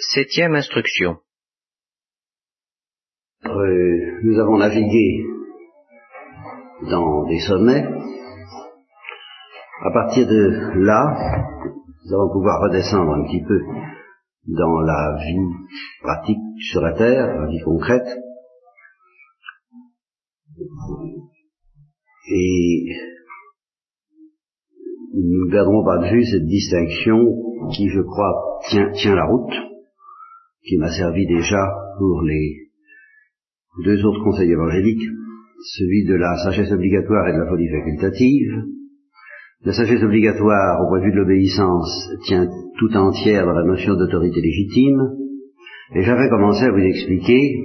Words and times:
Septième 0.00 0.54
instruction. 0.54 1.18
Euh, 3.44 4.20
nous 4.22 4.38
avons 4.40 4.56
navigué 4.56 5.26
dans 6.90 7.26
des 7.26 7.38
sommets. 7.40 7.84
À 9.82 9.90
partir 9.92 10.26
de 10.26 10.82
là, 10.86 11.02
nous 12.02 12.14
allons 12.14 12.32
pouvoir 12.32 12.62
redescendre 12.62 13.12
un 13.12 13.24
petit 13.24 13.42
peu 13.46 13.60
dans 14.46 14.80
la 14.80 15.18
vie 15.18 15.68
pratique 16.00 16.38
sur 16.70 16.80
la 16.80 16.94
Terre, 16.94 17.38
la 17.38 17.46
vie 17.48 17.60
concrète. 17.62 18.08
Et 22.32 22.86
nous 25.12 25.46
ne 25.46 25.52
garderons 25.52 25.84
pas 25.84 25.98
de 25.98 26.10
vue 26.10 26.24
cette 26.24 26.46
distinction 26.46 27.18
qui, 27.70 27.90
je 27.90 28.00
crois, 28.00 28.60
tient, 28.70 28.90
tient 28.92 29.14
la 29.14 29.26
route 29.26 29.69
qui 30.70 30.78
m'a 30.78 30.88
servi 30.88 31.26
déjà 31.26 31.66
pour 31.98 32.22
les 32.22 32.68
deux 33.84 34.04
autres 34.04 34.22
conseils 34.22 34.52
évangéliques, 34.52 35.02
celui 35.74 36.04
de 36.04 36.14
la 36.14 36.36
sagesse 36.44 36.70
obligatoire 36.70 37.26
et 37.26 37.32
de 37.32 37.38
la 37.38 37.48
folie 37.48 37.68
facultative. 37.68 38.52
La 39.64 39.72
sagesse 39.72 40.04
obligatoire, 40.04 40.80
au 40.80 40.88
point 40.88 41.00
de 41.00 41.06
vue 41.06 41.10
de 41.10 41.16
l'obéissance, 41.16 41.90
tient 42.24 42.48
tout 42.78 42.96
entière 42.96 43.46
dans 43.46 43.52
la 43.52 43.64
notion 43.64 43.96
d'autorité 43.96 44.40
légitime, 44.40 45.00
et 45.96 46.02
j'avais 46.02 46.28
commencé 46.28 46.64
à 46.64 46.70
vous 46.70 46.78
expliquer 46.78 47.58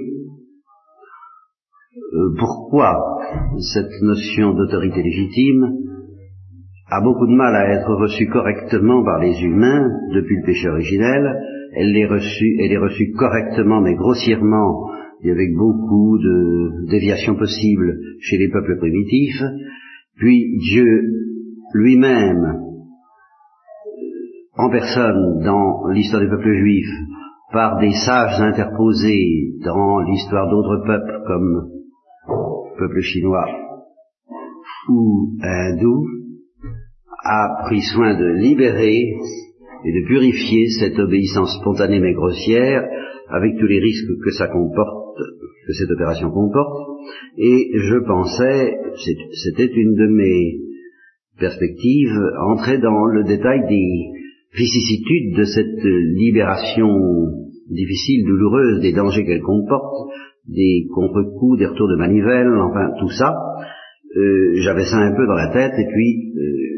euh, 2.12 2.34
pourquoi 2.40 2.92
cette 3.72 4.02
notion 4.02 4.52
d'autorité 4.52 5.00
légitime 5.00 5.85
a 6.88 7.00
beaucoup 7.00 7.26
de 7.26 7.34
mal 7.34 7.54
à 7.54 7.72
être 7.72 7.94
reçue 7.94 8.28
correctement 8.28 9.04
par 9.04 9.18
les 9.18 9.42
humains 9.42 9.88
depuis 10.14 10.36
le 10.36 10.46
péché 10.46 10.68
originel, 10.68 11.36
elle 11.74 11.96
est 11.96 12.06
reçue, 12.06 12.56
elle 12.60 12.72
est 12.72 12.78
reçue 12.78 13.12
correctement 13.12 13.80
mais 13.80 13.94
grossièrement 13.94 14.88
et 15.22 15.30
avec 15.30 15.54
beaucoup 15.54 16.18
de 16.18 16.88
déviations 16.90 17.34
possibles 17.34 17.98
chez 18.20 18.38
les 18.38 18.48
peuples 18.50 18.78
primitifs, 18.78 19.42
puis 20.16 20.58
Dieu 20.58 21.02
lui-même, 21.74 22.62
en 24.56 24.70
personne 24.70 25.42
dans 25.44 25.88
l'histoire 25.88 26.22
des 26.22 26.28
peuples 26.28 26.54
juifs, 26.54 26.94
par 27.52 27.78
des 27.78 27.92
sages 27.92 28.40
interposés 28.40 29.52
dans 29.64 30.00
l'histoire 30.00 30.48
d'autres 30.48 30.84
peuples 30.86 31.22
comme 31.26 31.68
le 32.28 32.78
peuple 32.78 33.00
chinois 33.00 33.46
ou 34.88 35.36
hindou, 35.42 36.06
a 37.28 37.64
pris 37.64 37.80
soin 37.82 38.16
de 38.18 38.26
libérer 38.40 39.14
et 39.84 39.92
de 39.92 40.06
purifier 40.06 40.68
cette 40.80 40.98
obéissance 40.98 41.58
spontanée 41.60 42.00
mais 42.00 42.14
grossière 42.14 42.84
avec 43.28 43.58
tous 43.58 43.66
les 43.66 43.80
risques 43.80 44.18
que 44.24 44.30
ça 44.30 44.46
comporte, 44.48 45.18
que 45.66 45.72
cette 45.72 45.90
opération 45.90 46.30
comporte. 46.30 47.00
Et 47.36 47.70
je 47.74 47.98
pensais, 48.06 48.78
c'était 49.44 49.72
une 49.72 49.94
de 49.94 50.06
mes 50.06 50.58
perspectives, 51.38 52.18
entrer 52.52 52.78
dans 52.78 53.04
le 53.06 53.24
détail 53.24 53.60
des 53.68 53.88
vicissitudes 54.56 55.36
de 55.36 55.44
cette 55.44 55.84
libération 55.84 56.88
difficile, 57.68 58.24
douloureuse, 58.26 58.80
des 58.80 58.92
dangers 58.92 59.24
qu'elle 59.24 59.42
comporte, 59.42 59.94
des 60.48 60.86
contre-coups, 60.94 61.58
des 61.58 61.66
retours 61.66 61.88
de 61.88 61.96
manivelle, 61.96 62.48
enfin 62.56 62.92
tout 63.00 63.10
ça. 63.10 63.34
Euh, 64.16 64.54
J'avais 64.62 64.84
ça 64.84 64.98
un 64.98 65.14
peu 65.14 65.26
dans 65.26 65.34
la 65.34 65.52
tête, 65.52 65.72
et 65.76 65.86
puis 65.92 66.32
euh, 66.38 66.75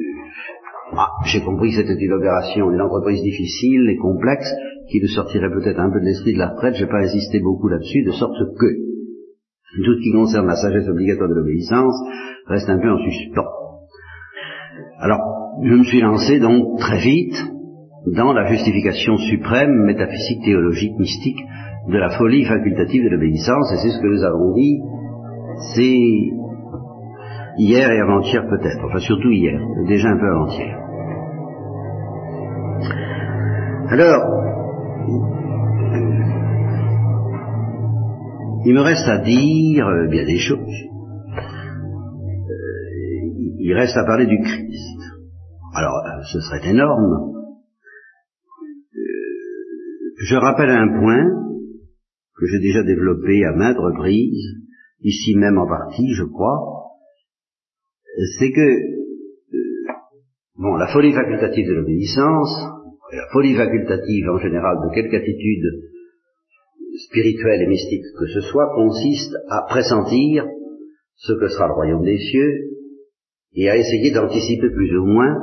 ah, 0.98 1.10
j'ai 1.26 1.42
compris 1.42 1.70
que 1.70 1.76
c'était 1.76 2.04
une 2.04 2.12
opération, 2.12 2.70
une 2.72 2.80
entreprise 2.80 3.22
difficile 3.22 3.88
et 3.88 3.96
complexe, 3.96 4.50
qui 4.90 5.00
nous 5.00 5.08
sortirait 5.08 5.50
peut-être 5.50 5.78
un 5.78 5.90
peu 5.90 6.00
de 6.00 6.06
l'esprit 6.06 6.32
de 6.32 6.38
la 6.38 6.48
retraite, 6.48 6.74
je 6.74 6.84
n'ai 6.84 6.90
pas 6.90 7.04
insisté 7.04 7.40
beaucoup 7.40 7.68
là-dessus, 7.68 8.02
de 8.02 8.10
sorte 8.12 8.34
que 8.58 8.66
tout 9.84 9.94
ce 9.94 10.02
qui 10.02 10.12
concerne 10.12 10.46
la 10.46 10.56
sagesse 10.56 10.88
obligatoire 10.88 11.28
de 11.28 11.34
l'obéissance 11.34 11.94
reste 12.46 12.68
un 12.68 12.78
peu 12.78 12.90
en 12.90 12.98
suspens. 12.98 13.46
Alors, 14.98 15.20
je 15.62 15.74
me 15.74 15.84
suis 15.84 16.00
lancé 16.00 16.40
donc 16.40 16.78
très 16.78 16.98
vite 16.98 17.36
dans 18.06 18.32
la 18.32 18.46
justification 18.46 19.16
suprême, 19.18 19.84
métaphysique, 19.84 20.42
théologique, 20.44 20.98
mystique, 20.98 21.38
de 21.88 21.98
la 21.98 22.10
folie 22.18 22.44
facultative 22.44 23.04
de 23.04 23.10
l'obéissance, 23.10 23.72
et 23.72 23.76
c'est 23.76 23.90
ce 23.90 24.00
que 24.00 24.06
nous 24.08 24.24
avons 24.24 24.54
dit, 24.54 24.80
c'est 25.74 25.98
hier 27.58 27.90
et 27.90 28.00
avant-hier 28.00 28.46
peut-être, 28.48 28.84
enfin 28.84 28.98
surtout 28.98 29.30
hier, 29.30 29.60
déjà 29.86 30.08
un 30.08 30.18
peu 30.18 30.28
avant-hier. 30.28 30.87
Alors, 33.90 34.22
il 38.66 38.74
me 38.74 38.82
reste 38.82 39.08
à 39.08 39.18
dire 39.24 39.86
euh, 39.86 40.08
bien 40.08 40.26
des 40.26 40.38
choses. 40.38 40.58
Euh, 42.50 42.84
il 43.58 43.72
reste 43.72 43.96
à 43.96 44.04
parler 44.04 44.26
du 44.26 44.38
Christ. 44.40 45.00
Alors, 45.74 46.04
euh, 46.04 46.22
ce 46.30 46.40
serait 46.40 46.68
énorme. 46.68 47.34
je 50.20 50.36
rappelle 50.36 50.68
un 50.68 51.00
point 51.00 51.24
que 52.38 52.46
j'ai 52.46 52.58
déjà 52.58 52.82
développé 52.82 53.42
à 53.46 53.52
maintes 53.52 53.78
reprises, 53.78 54.54
ici 55.00 55.34
même 55.36 55.56
en 55.56 55.66
partie, 55.66 56.12
je 56.12 56.24
crois, 56.24 56.58
c'est 58.38 58.50
que 58.50 58.60
euh, 58.60 59.58
bon, 60.56 60.76
la 60.76 60.88
folie 60.88 61.14
facultative 61.14 61.68
de 61.68 61.72
l'obéissance, 61.72 62.77
la 63.12 63.26
folie 63.32 63.54
facultative 63.54 64.28
en 64.30 64.38
général 64.38 64.76
de 64.84 64.94
quelque 64.94 65.16
attitude 65.16 65.64
spirituelle 67.06 67.62
et 67.62 67.66
mystique 67.66 68.04
que 68.18 68.26
ce 68.26 68.40
soit, 68.40 68.74
consiste 68.74 69.34
à 69.48 69.66
pressentir 69.68 70.46
ce 71.16 71.32
que 71.32 71.48
sera 71.48 71.68
le 71.68 71.74
royaume 71.74 72.04
des 72.04 72.18
cieux 72.18 72.52
et 73.54 73.68
à 73.68 73.76
essayer 73.76 74.12
d'anticiper 74.12 74.70
plus 74.70 74.98
ou 74.98 75.06
moins, 75.06 75.34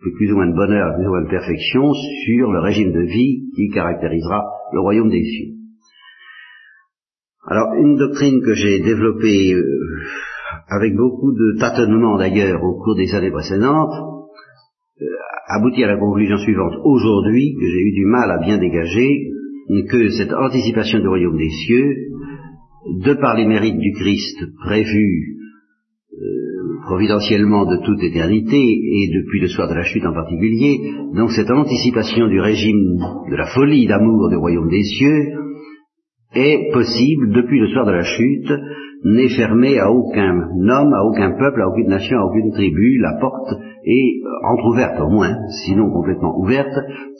plus 0.00 0.32
ou 0.32 0.36
moins 0.36 0.48
de 0.48 0.56
bonheur, 0.56 0.94
plus 0.96 1.06
ou 1.06 1.10
moins 1.10 1.24
de 1.24 1.30
perfection, 1.30 1.92
sur 1.92 2.52
le 2.52 2.60
régime 2.60 2.92
de 2.92 3.06
vie 3.06 3.42
qui 3.54 3.68
caractérisera 3.70 4.44
le 4.72 4.80
royaume 4.80 5.10
des 5.10 5.24
cieux. 5.24 5.52
Alors, 7.48 7.74
une 7.74 7.96
doctrine 7.96 8.42
que 8.42 8.54
j'ai 8.54 8.80
développée 8.80 9.52
euh, 9.52 10.02
avec 10.68 10.96
beaucoup 10.96 11.32
de 11.32 11.58
tâtonnements 11.60 12.18
d'ailleurs 12.18 12.62
au 12.64 12.82
cours 12.82 12.96
des 12.96 13.14
années 13.14 13.30
précédentes, 13.30 14.15
aboutit 15.48 15.84
à 15.84 15.88
la 15.88 15.98
conclusion 15.98 16.36
suivante. 16.38 16.74
Aujourd'hui, 16.84 17.54
que 17.54 17.66
j'ai 17.66 17.80
eu 17.80 17.92
du 17.92 18.06
mal 18.06 18.30
à 18.30 18.38
bien 18.38 18.58
dégager, 18.58 19.30
que 19.90 20.08
cette 20.10 20.32
anticipation 20.32 21.00
du 21.00 21.08
royaume 21.08 21.36
des 21.36 21.50
cieux, 21.50 21.94
de 23.04 23.14
par 23.14 23.36
les 23.36 23.46
mérites 23.46 23.78
du 23.78 23.92
Christ 23.92 24.38
prévus 24.64 25.36
euh, 26.12 26.80
providentiellement 26.86 27.66
de 27.66 27.84
toute 27.84 28.02
éternité, 28.02 28.56
et 28.56 29.08
depuis 29.08 29.40
le 29.40 29.48
soir 29.48 29.68
de 29.68 29.74
la 29.74 29.82
chute 29.84 30.06
en 30.06 30.12
particulier, 30.12 30.78
donc 31.14 31.30
cette 31.32 31.50
anticipation 31.50 32.28
du 32.28 32.40
régime 32.40 32.98
de 33.30 33.36
la 33.36 33.46
folie 33.46 33.86
d'amour 33.86 34.28
du 34.30 34.36
royaume 34.36 34.68
des 34.68 34.82
cieux, 34.82 35.32
est 36.34 36.72
possible 36.72 37.32
depuis 37.32 37.60
le 37.60 37.68
soir 37.68 37.86
de 37.86 37.92
la 37.92 38.02
chute, 38.02 38.52
n'est 39.06 39.28
fermé 39.28 39.78
à 39.78 39.90
aucun 39.90 40.34
homme, 40.34 40.92
à 40.92 41.04
aucun 41.04 41.30
peuple, 41.38 41.62
à 41.62 41.68
aucune 41.68 41.88
nation, 41.88 42.18
à 42.18 42.24
aucune 42.24 42.50
tribu, 42.52 42.98
la 42.98 43.18
porte 43.20 43.54
est 43.84 44.20
euh, 44.24 44.48
entr'ouverte 44.50 45.00
au 45.00 45.08
moins, 45.08 45.32
sinon 45.64 45.90
complètement 45.92 46.36
ouverte, 46.40 46.74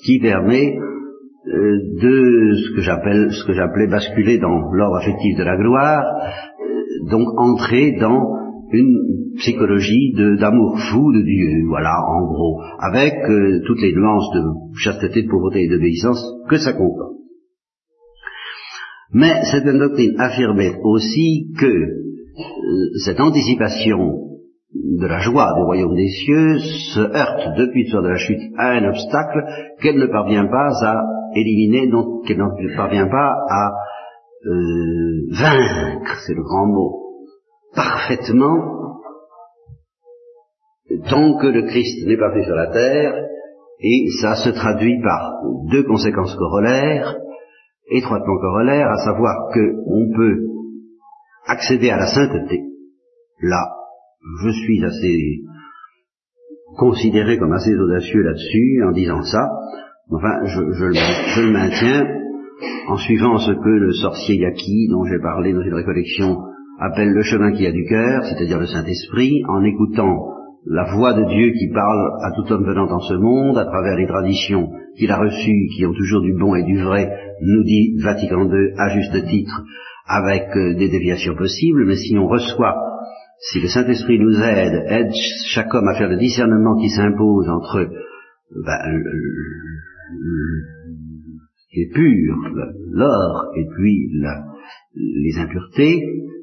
qui 0.04 0.18
permet 0.18 0.76
euh, 0.76 1.78
de 2.02 2.54
ce 2.54 2.74
que 2.74 2.82
j'appelle, 2.82 3.30
ce 3.30 3.46
que 3.46 3.52
j'appelais 3.52 3.86
basculer 3.86 4.38
dans 4.38 4.72
l'ordre 4.72 4.96
affectif 4.96 5.38
de 5.38 5.44
la 5.44 5.56
gloire, 5.56 6.02
euh, 6.02 7.10
donc 7.10 7.28
entrer 7.38 7.96
dans 8.00 8.34
une 8.72 9.34
psychologie 9.36 10.12
d'amour 10.40 10.80
fou 10.90 11.12
de 11.12 11.22
Dieu, 11.22 11.68
voilà, 11.68 11.94
en 12.08 12.26
gros, 12.26 12.60
avec 12.80 13.14
toutes 13.64 13.80
les 13.80 13.94
nuances 13.94 14.28
de 14.34 14.42
chasteté, 14.76 15.22
de 15.22 15.28
pauvreté 15.28 15.62
et 15.62 15.68
d'obéissance 15.68 16.20
que 16.48 16.56
ça 16.56 16.72
comporte. 16.72 17.25
Mais 19.16 19.32
cette 19.50 19.64
doctrine 19.64 20.14
affirmait 20.20 20.74
aussi 20.82 21.50
que 21.58 21.64
euh, 21.64 21.94
cette 23.02 23.18
anticipation 23.18 24.12
de 24.74 25.06
la 25.06 25.20
joie 25.20 25.54
du 25.56 25.62
royaume 25.62 25.94
des 25.94 26.08
cieux 26.08 26.58
se 26.58 27.00
heurte 27.00 27.56
depuis 27.56 27.84
le 27.84 27.88
soir 27.88 28.02
de 28.02 28.08
la 28.10 28.18
chute 28.18 28.42
à 28.58 28.72
un 28.72 28.84
obstacle 28.90 29.42
qu'elle 29.80 29.96
ne 29.96 30.06
parvient 30.06 30.46
pas 30.46 30.68
à 30.82 31.02
éliminer, 31.34 31.88
donc 31.88 32.26
qu'elle 32.26 32.36
ne 32.36 32.76
parvient 32.76 33.08
pas 33.08 33.32
à 33.48 33.72
euh, 34.44 35.28
vaincre, 35.30 36.20
c'est 36.26 36.34
le 36.34 36.42
grand 36.42 36.66
mot, 36.66 37.00
parfaitement, 37.74 39.00
tant 41.08 41.38
que 41.38 41.46
le 41.46 41.62
Christ 41.62 42.06
n'est 42.06 42.18
pas 42.18 42.34
fait 42.34 42.44
sur 42.44 42.54
la 42.54 42.66
terre, 42.66 43.14
et 43.80 44.04
ça 44.20 44.34
se 44.34 44.50
traduit 44.50 45.00
par 45.02 45.40
deux 45.70 45.84
conséquences 45.84 46.36
corollaires 46.36 47.16
étroitement 47.90 48.38
corollaire, 48.38 48.88
à 48.88 49.04
savoir 49.04 49.48
qu'on 49.52 50.10
peut 50.16 50.36
accéder 51.46 51.90
à 51.90 51.98
la 51.98 52.06
sainteté. 52.06 52.60
Là, 53.40 53.68
je 54.42 54.50
suis 54.50 54.84
assez 54.84 55.42
considéré 56.76 57.38
comme 57.38 57.52
assez 57.52 57.74
audacieux 57.74 58.22
là-dessus 58.22 58.82
en 58.84 58.92
disant 58.92 59.22
ça. 59.22 59.48
Enfin, 60.10 60.44
je, 60.44 61.40
le, 61.40 61.52
maintiens 61.52 62.06
en 62.88 62.96
suivant 62.96 63.38
ce 63.38 63.52
que 63.52 63.68
le 63.68 63.92
sorcier 63.92 64.36
Yaki, 64.36 64.88
dont 64.90 65.04
j'ai 65.04 65.18
parlé 65.18 65.52
dans 65.52 65.62
une 65.62 65.74
récollection, 65.74 66.38
appelle 66.78 67.10
le 67.10 67.22
chemin 67.22 67.52
qui 67.52 67.66
a 67.66 67.72
du 67.72 67.84
cœur, 67.84 68.24
c'est-à-dire 68.24 68.60
le 68.60 68.66
Saint-Esprit, 68.66 69.42
en 69.48 69.64
écoutant 69.64 70.28
la 70.66 70.84
voix 70.94 71.12
de 71.12 71.24
Dieu 71.24 71.52
qui 71.52 71.68
parle 71.72 72.10
à 72.22 72.32
tout 72.32 72.52
homme 72.52 72.64
venant 72.64 72.86
dans 72.86 73.00
ce 73.00 73.14
monde, 73.14 73.58
à 73.58 73.64
travers 73.64 73.96
les 73.96 74.06
traditions 74.06 74.68
qu'il 74.96 75.10
a 75.10 75.18
reçues, 75.18 75.68
qui 75.76 75.86
ont 75.86 75.92
toujours 75.92 76.22
du 76.22 76.34
bon 76.34 76.54
et 76.54 76.64
du 76.64 76.82
vrai, 76.82 77.10
nous 77.40 77.64
dit 77.64 77.96
Vatican 78.02 78.44
II 78.44 78.72
à 78.76 78.88
juste 78.90 79.26
titre, 79.26 79.62
avec 80.06 80.48
euh, 80.56 80.74
des 80.74 80.88
déviations 80.88 81.34
possibles, 81.34 81.84
mais 81.86 81.96
si 81.96 82.16
on 82.16 82.26
reçoit, 82.26 82.76
si 83.50 83.60
le 83.60 83.68
Saint-Esprit 83.68 84.18
nous 84.18 84.40
aide, 84.40 84.84
aide 84.88 85.12
chaque 85.46 85.72
homme 85.74 85.88
à 85.88 85.94
faire 85.94 86.08
le 86.08 86.16
discernement 86.16 86.76
qui 86.80 86.88
s'impose 86.88 87.48
entre 87.48 87.88
ben, 88.64 88.78
qui 91.70 91.80
est 91.80 91.92
pur, 91.92 92.36
l'or, 92.92 93.52
et 93.56 93.66
puis 93.76 94.10
les 94.94 95.38
impuretés, 95.38 96.00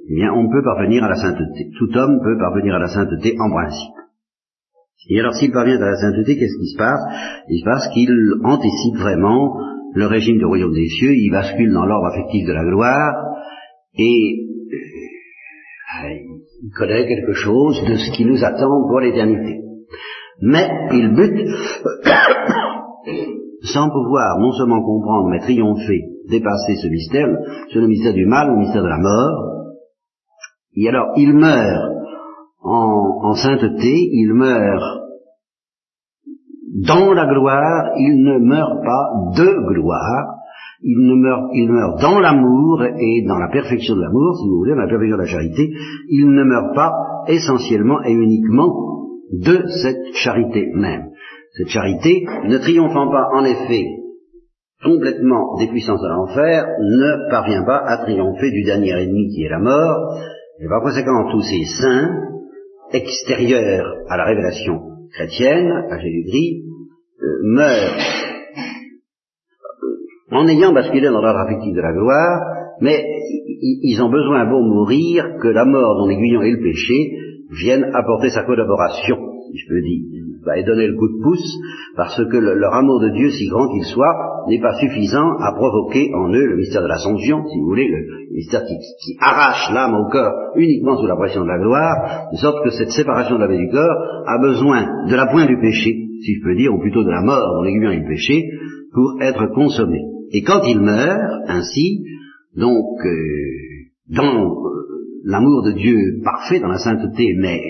eh 0.09 0.15
bien, 0.15 0.33
on 0.33 0.49
peut 0.51 0.63
parvenir 0.63 1.03
à 1.03 1.09
la 1.09 1.15
sainteté. 1.15 1.69
Tout 1.79 1.97
homme 1.97 2.19
peut 2.23 2.37
parvenir 2.37 2.75
à 2.75 2.79
la 2.79 2.87
sainteté 2.87 3.35
en 3.39 3.49
principe. 3.49 3.95
Et 5.09 5.19
alors, 5.19 5.33
s'il 5.33 5.51
parvient 5.51 5.81
à 5.81 5.91
la 5.91 5.95
sainteté, 5.95 6.37
qu'est-ce 6.37 6.59
qui 6.59 6.67
se 6.67 6.77
passe? 6.77 7.01
Il 7.49 7.59
se 7.59 7.65
passe 7.65 7.87
qu'il 7.93 8.11
anticipe 8.43 8.97
vraiment 8.99 9.57
le 9.95 10.07
régime 10.07 10.37
du 10.37 10.45
royaume 10.45 10.73
des 10.73 10.87
cieux, 10.87 11.13
il 11.13 11.29
bascule 11.31 11.73
dans 11.73 11.85
l'ordre 11.85 12.07
affectif 12.07 12.47
de 12.47 12.53
la 12.53 12.63
gloire, 12.63 13.13
et 13.95 14.47
euh, 16.03 16.09
il 16.63 16.71
connaît 16.75 17.07
quelque 17.07 17.33
chose 17.33 17.79
de 17.87 17.93
ce 17.95 18.11
qui 18.15 18.25
nous 18.25 18.43
attend 18.43 18.87
pour 18.87 18.99
l'éternité. 18.99 19.59
Mais 20.41 20.67
il 20.91 21.13
bute 21.13 21.47
sans 23.63 23.89
pouvoir 23.89 24.39
non 24.39 24.51
seulement 24.53 24.83
comprendre, 24.83 25.29
mais 25.29 25.39
triompher, 25.39 26.01
dépasser 26.29 26.75
ce 26.81 26.87
mystère, 26.87 27.27
sur 27.69 27.81
le 27.81 27.87
mystère 27.87 28.13
du 28.13 28.25
mal, 28.25 28.49
le 28.49 28.57
mystère 28.57 28.81
de 28.83 28.87
la 28.87 28.97
mort. 28.97 29.51
Et 30.75 30.89
alors, 30.89 31.13
il 31.17 31.33
meurt 31.33 31.91
en, 32.63 33.35
sainteté, 33.35 34.09
il 34.11 34.33
meurt 34.33 35.02
dans 36.73 37.13
la 37.13 37.25
gloire, 37.27 37.91
il 37.97 38.23
ne 38.23 38.39
meurt 38.39 38.83
pas 38.83 39.43
de 39.43 39.73
gloire, 39.73 40.39
il, 40.81 40.97
ne 41.07 41.15
meurt, 41.15 41.49
il 41.53 41.71
meurt 41.71 42.01
dans 42.01 42.19
l'amour 42.19 42.83
et 42.83 43.23
dans 43.27 43.37
la 43.37 43.49
perfection 43.49 43.95
de 43.95 44.01
l'amour, 44.01 44.35
si 44.37 44.49
vous 44.49 44.57
voulez, 44.57 44.71
dans 44.71 44.81
la 44.81 44.87
perfection 44.87 45.17
de 45.17 45.21
la 45.21 45.27
charité, 45.27 45.71
il 46.09 46.31
ne 46.31 46.43
meurt 46.43 46.73
pas 46.75 46.91
essentiellement 47.27 48.01
et 48.03 48.11
uniquement 48.11 48.73
de 49.31 49.67
cette 49.81 50.15
charité 50.15 50.71
même. 50.75 51.09
Cette 51.57 51.69
charité, 51.69 52.25
ne 52.45 52.57
triomphant 52.57 53.09
pas 53.11 53.29
en 53.33 53.45
effet 53.45 53.85
complètement 54.83 55.55
des 55.59 55.67
puissances 55.67 56.01
de 56.01 56.09
l'enfer, 56.09 56.65
ne 56.79 57.29
parvient 57.29 57.63
pas 57.63 57.81
à 57.85 57.97
triompher 57.99 58.51
du 58.51 58.63
dernier 58.63 58.91
ennemi 58.91 59.29
qui 59.33 59.43
est 59.43 59.49
la 59.49 59.59
mort, 59.59 60.19
et 60.59 60.67
par 60.67 60.81
conséquent 60.81 61.29
tous 61.31 61.41
ces 61.41 61.63
saints, 61.81 62.09
extérieurs 62.91 63.93
à 64.09 64.17
la 64.17 64.25
révélation 64.25 64.92
chrétienne, 65.13 65.71
à 65.89 65.99
Jésus-Christ, 65.99 66.63
euh, 67.21 67.39
meurent 67.43 67.97
euh, 69.83 70.35
en 70.35 70.47
ayant 70.47 70.73
basculé 70.73 71.07
dans 71.07 71.21
l'ordre 71.21 71.39
affectif 71.39 71.73
de 71.73 71.81
la 71.81 71.93
gloire, 71.93 72.41
mais 72.81 73.05
ils 73.61 74.01
ont 74.01 74.09
besoin, 74.09 74.49
beau 74.49 74.61
mourir, 74.61 75.37
que 75.41 75.47
la 75.47 75.65
mort 75.65 75.97
dont 75.97 76.07
l'aiguillon 76.07 76.41
est 76.41 76.51
le 76.51 76.61
péché 76.61 77.11
vienne 77.51 77.85
apporter 77.93 78.29
sa 78.29 78.43
collaboration, 78.43 79.17
si 79.51 79.57
je 79.57 79.67
peux 79.69 79.81
dire 79.81 80.32
et 80.55 80.63
donner 80.63 80.87
le 80.87 80.95
coup 80.95 81.07
de 81.07 81.21
pouce, 81.23 81.57
parce 81.95 82.17
que 82.17 82.37
leur 82.37 82.73
amour 82.73 82.99
de 83.01 83.09
Dieu, 83.09 83.29
si 83.29 83.47
grand 83.47 83.67
qu'il 83.69 83.85
soit, 83.85 84.15
n'est 84.47 84.61
pas 84.61 84.73
suffisant 84.79 85.37
à 85.39 85.53
provoquer 85.55 86.11
en 86.13 86.29
eux 86.29 86.45
le 86.45 86.57
mystère 86.57 86.83
de 86.83 86.87
l'ascension, 86.87 87.43
si 87.47 87.59
vous 87.59 87.65
voulez, 87.65 87.87
le 87.87 88.35
mystère 88.35 88.63
qui, 88.65 89.17
arrache 89.19 89.71
l'âme 89.73 89.95
au 89.95 90.09
cœur 90.09 90.31
uniquement 90.55 90.97
sous 90.97 91.07
la 91.07 91.15
pression 91.15 91.43
de 91.43 91.47
la 91.47 91.59
gloire, 91.59 92.29
de 92.31 92.37
sorte 92.37 92.63
que 92.63 92.71
cette 92.71 92.91
séparation 92.91 93.35
de 93.35 93.41
la 93.41 93.47
vie 93.47 93.57
du 93.57 93.69
corps 93.69 93.97
a 94.27 94.39
besoin 94.41 95.07
de 95.09 95.15
la 95.15 95.27
pointe 95.27 95.47
du 95.47 95.59
péché, 95.59 95.95
si 96.21 96.35
je 96.35 96.43
peux 96.43 96.55
dire, 96.55 96.73
ou 96.73 96.79
plutôt 96.79 97.03
de 97.03 97.11
la 97.11 97.21
mort 97.21 97.53
dans 97.55 97.61
l'aiguillon 97.61 97.91
le 97.91 98.07
péché, 98.07 98.43
pour 98.93 99.21
être 99.21 99.47
consommé. 99.53 99.99
Et 100.31 100.41
quand 100.41 100.61
il 100.67 100.79
meurt, 100.79 101.43
ainsi, 101.47 102.03
donc, 102.55 103.05
euh, 103.05 104.15
dans 104.15 104.45
euh, 104.45 104.83
l'amour 105.25 105.63
de 105.63 105.71
Dieu 105.71 106.21
parfait, 106.23 106.59
dans 106.59 106.67
la 106.67 106.77
sainteté, 106.77 107.35
mais 107.39 107.61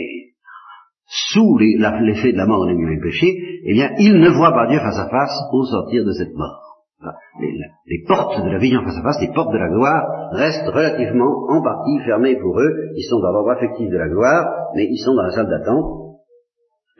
sous 1.13 1.57
l'effet 1.59 2.31
de 2.31 2.37
la 2.37 2.47
mort 2.47 2.65
de 2.65 2.73
du 2.73 2.99
péché, 3.01 3.27
eh 3.65 3.73
bien, 3.73 3.91
ils 3.99 4.19
ne 4.19 4.29
voient 4.29 4.53
pas 4.53 4.67
Dieu 4.67 4.79
face 4.79 4.97
à 4.97 5.09
face 5.09 5.37
au 5.51 5.63
sortir 5.65 6.03
de 6.03 6.11
cette 6.11 6.33
mort. 6.33 6.59
Les, 7.39 8.03
portes 8.07 8.43
de 8.43 8.49
la 8.49 8.57
vision 8.57 8.81
face 8.81 8.97
à 8.97 9.03
face, 9.03 9.21
les 9.21 9.33
portes 9.33 9.51
de 9.51 9.57
la 9.57 9.69
gloire, 9.69 10.31
restent 10.31 10.67
relativement 10.67 11.45
en 11.49 11.61
partie 11.61 11.99
fermées 12.05 12.39
pour 12.39 12.59
eux. 12.59 12.91
Ils 12.95 13.03
sont 13.03 13.19
dans 13.19 13.31
l'ordre 13.31 13.51
affectif 13.51 13.89
de 13.89 13.97
la 13.97 14.07
gloire, 14.07 14.71
mais 14.75 14.87
ils 14.89 15.03
sont 15.03 15.13
dans 15.13 15.23
la 15.23 15.31
salle 15.31 15.49
d'attente. 15.49 16.15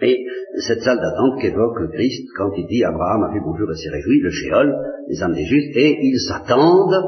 Et 0.02 0.26
cette 0.68 0.82
salle 0.82 1.00
d'attente 1.00 1.42
qu'évoque 1.42 1.92
Christ 1.94 2.28
quand 2.38 2.52
il 2.58 2.68
dit 2.68 2.84
Abraham 2.84 3.24
a 3.24 3.34
fait 3.34 3.40
bonjour 3.40 3.72
et 3.72 3.76
s'est 3.76 3.90
réjoui, 3.90 4.20
le 4.20 4.32
shéol, 4.32 4.76
les 5.08 5.24
âmes 5.24 5.34
des 5.34 5.46
justes, 5.46 5.76
et 5.76 5.98
ils 6.02 6.20
s'attendent 6.20 7.02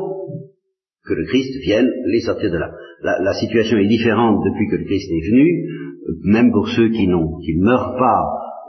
que 1.05 1.13
le 1.13 1.25
Christ 1.25 1.53
vienne 1.61 1.91
les 2.05 2.21
sortir 2.21 2.51
de 2.51 2.57
là. 2.57 2.71
La 3.03 3.33
situation 3.33 3.77
est 3.77 3.87
différente 3.87 4.43
depuis 4.43 4.69
que 4.69 4.77
le 4.77 4.85
Christ 4.85 5.11
est 5.11 5.29
venu 5.29 5.84
même 6.23 6.51
pour 6.51 6.67
ceux 6.69 6.89
qui 6.89 7.07
n'ont, 7.07 7.37
qui 7.39 7.57
ne 7.57 7.65
meurent 7.65 7.95
pas 7.97 8.23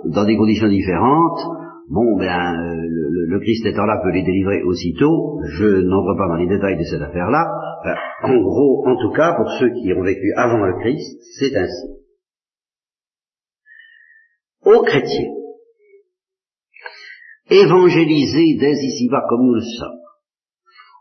dans 0.07 0.25
des 0.25 0.37
conditions 0.37 0.69
différentes, 0.69 1.41
bon 1.89 2.17
ben 2.19 2.53
le, 2.55 3.27
le, 3.29 3.41
Christ 3.41 3.67
étant 3.67 3.85
là 3.85 4.01
peut 4.03 4.11
les 4.11 4.23
délivrer 4.23 4.63
aussitôt. 4.63 5.41
Je 5.45 5.83
n'entre 5.83 6.17
pas 6.17 6.29
dans 6.29 6.37
les 6.37 6.49
détails 6.49 6.79
de 6.79 6.85
cette 6.85 7.03
affaire-là. 7.03 7.45
en 8.23 8.37
gros, 8.37 8.87
en 8.87 8.97
tout 8.97 9.13
cas, 9.13 9.35
pour 9.37 9.51
ceux 9.59 9.71
qui 9.71 9.93
ont 9.93 10.03
vécu 10.03 10.33
avant 10.37 10.65
le 10.65 10.79
Christ, 10.81 11.19
c'est 11.39 11.57
ainsi. 11.57 11.89
Aux 14.65 14.83
chrétiens, 14.83 15.33
évangélisés 17.51 18.57
dès 18.59 18.73
ici-bas 18.73 19.23
comme 19.29 19.47
nous 19.47 19.55
le 19.55 19.61
sommes, 19.61 20.06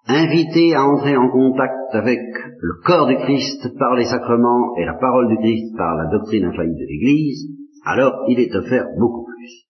invité 0.08 0.76
à 0.76 0.86
entrer 0.86 1.18
en 1.18 1.30
contact 1.30 1.94
avec 1.94 2.20
le 2.60 2.74
corps 2.86 3.08
du 3.08 3.16
Christ 3.18 3.78
par 3.78 3.96
les 3.96 4.06
sacrements 4.06 4.76
et 4.78 4.86
la 4.86 4.94
parole 4.94 5.30
du 5.30 5.38
Christ 5.38 5.76
par 5.78 5.96
la 5.96 6.10
doctrine 6.12 6.46
infaillible 6.46 6.80
de 6.80 6.88
l'Église, 6.88 7.50
alors 7.86 8.26
il 8.28 8.40
est 8.40 8.56
offert 8.56 8.86
beaucoup 9.00 9.26
plus. 9.26 9.66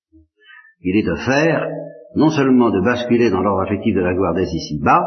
Il 0.82 0.98
est 0.98 1.10
offert 1.10 1.68
non 2.16 2.30
seulement 2.30 2.70
de 2.70 2.82
basculer 2.82 3.30
dans 3.30 3.42
l'ordre 3.42 3.64
affectif 3.64 3.96
de 3.96 4.02
la 4.02 4.14
gloire 4.14 4.34
dès 4.34 4.44
ici-bas, 4.44 5.04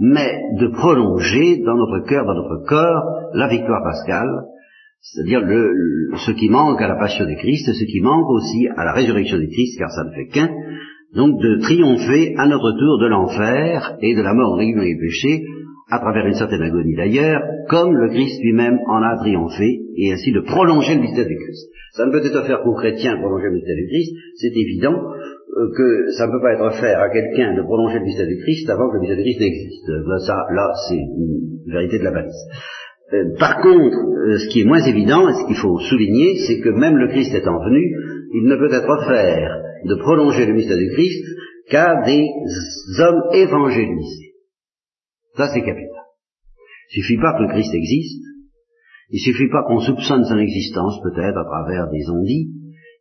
mais 0.00 0.40
de 0.58 0.68
prolonger 0.68 1.62
dans 1.64 1.76
notre 1.76 2.06
cœur, 2.06 2.24
dans 2.24 2.34
notre 2.34 2.66
corps, 2.66 3.30
la 3.34 3.48
victoire 3.48 3.82
pascale, 3.82 4.44
c'est-à-dire 5.00 5.42
ce 6.16 6.32
qui 6.32 6.48
manque 6.48 6.80
à 6.80 6.88
la 6.88 6.96
passion 6.96 7.26
du 7.26 7.36
Christ, 7.36 7.72
ce 7.72 7.84
qui 7.84 8.00
manque 8.00 8.28
aussi 8.30 8.68
à 8.76 8.84
la 8.84 8.92
résurrection 8.92 9.38
du 9.38 9.48
Christ, 9.48 9.78
car 9.78 9.90
ça 9.90 10.04
ne 10.04 10.10
fait 10.10 10.28
qu'un, 10.28 10.48
donc 11.14 11.40
de 11.40 11.60
triompher 11.62 12.34
à 12.38 12.46
notre 12.46 12.72
tour 12.72 12.98
de 13.00 13.06
l'enfer 13.06 13.96
et 14.00 14.14
de 14.14 14.22
la 14.22 14.34
mort 14.34 14.54
en 14.54 14.58
du 14.58 14.98
péché, 15.00 15.44
à 15.90 15.98
travers 15.98 16.26
une 16.26 16.34
certaine 16.34 16.62
agonie 16.62 16.96
d'ailleurs, 16.96 17.42
comme 17.68 17.94
le 17.94 18.08
Christ 18.08 18.40
lui-même 18.42 18.78
en 18.88 19.02
a 19.02 19.16
triomphé, 19.18 19.80
et 19.96 20.12
ainsi 20.12 20.32
de 20.32 20.40
prolonger 20.40 20.94
le 20.96 21.02
mystère 21.02 21.26
du 21.26 21.36
Christ. 21.36 21.70
Ça 21.92 22.06
ne 22.06 22.10
peut 22.10 22.24
être 22.24 22.36
offert 22.36 22.62
qu'aux 22.62 22.74
chrétiens 22.74 23.16
prolonger 23.18 23.46
le 23.46 23.54
mystère 23.54 23.76
du 23.76 23.86
Christ, 23.86 24.12
c'est 24.36 24.52
évident 24.56 24.94
euh, 24.96 25.70
que 25.76 26.10
ça 26.18 26.26
ne 26.26 26.32
peut 26.32 26.42
pas 26.42 26.54
être 26.54 26.64
offert 26.64 26.98
à 26.98 27.10
quelqu'un 27.10 27.54
de 27.54 27.62
prolonger 27.62 27.98
le 27.98 28.04
mystère 28.04 28.26
du 28.26 28.38
Christ 28.38 28.68
avant 28.70 28.88
que 28.90 28.94
le 28.94 29.00
mystère 29.00 29.18
du 29.18 29.22
Christ 29.22 29.40
n'existe. 29.40 29.86
Ça, 30.26 30.36
là, 30.50 30.72
c'est 30.88 30.98
une 30.98 31.72
vérité 31.72 31.98
de 31.98 32.04
la 32.04 32.10
balise. 32.10 32.44
Euh, 33.12 33.36
par 33.38 33.60
contre, 33.60 33.96
euh, 33.96 34.38
ce 34.38 34.48
qui 34.48 34.62
est 34.62 34.64
moins 34.64 34.84
évident, 34.84 35.28
et 35.28 35.32
ce 35.34 35.46
qu'il 35.46 35.56
faut 35.56 35.78
souligner, 35.78 36.34
c'est 36.46 36.60
que 36.60 36.70
même 36.70 36.96
le 36.96 37.08
Christ 37.08 37.32
étant 37.34 37.62
venu, 37.62 37.94
il 38.34 38.44
ne 38.48 38.56
peut 38.56 38.72
être 38.74 38.88
offert 38.88 39.63
de 39.84 39.94
prolonger 39.96 40.46
le 40.46 40.54
mystère 40.54 40.76
du 40.76 40.90
Christ 40.92 41.24
qu'à 41.70 42.02
des 42.02 42.26
hommes 43.00 43.22
évangélisés. 43.32 44.34
Ça, 45.36 45.48
c'est 45.48 45.62
capital. 45.62 45.88
Il 46.94 47.02
suffit 47.02 47.20
pas 47.20 47.36
que 47.36 47.42
le 47.42 47.48
Christ 47.48 47.74
existe, 47.74 48.22
il 49.10 49.18
suffit 49.20 49.48
pas 49.48 49.64
qu'on 49.66 49.80
soupçonne 49.80 50.24
son 50.24 50.38
existence 50.38 51.00
peut-être 51.02 51.38
à 51.38 51.44
travers 51.44 51.90
des 51.90 52.08
ondits, 52.10 52.50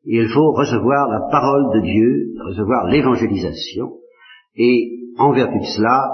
il 0.05 0.27
faut 0.29 0.51
recevoir 0.51 1.09
la 1.09 1.21
parole 1.31 1.75
de 1.75 1.81
Dieu, 1.81 2.33
recevoir 2.45 2.87
l'évangélisation, 2.87 3.93
et 4.55 4.91
en 5.17 5.31
vertu 5.31 5.59
de 5.59 5.65
cela, 5.65 6.09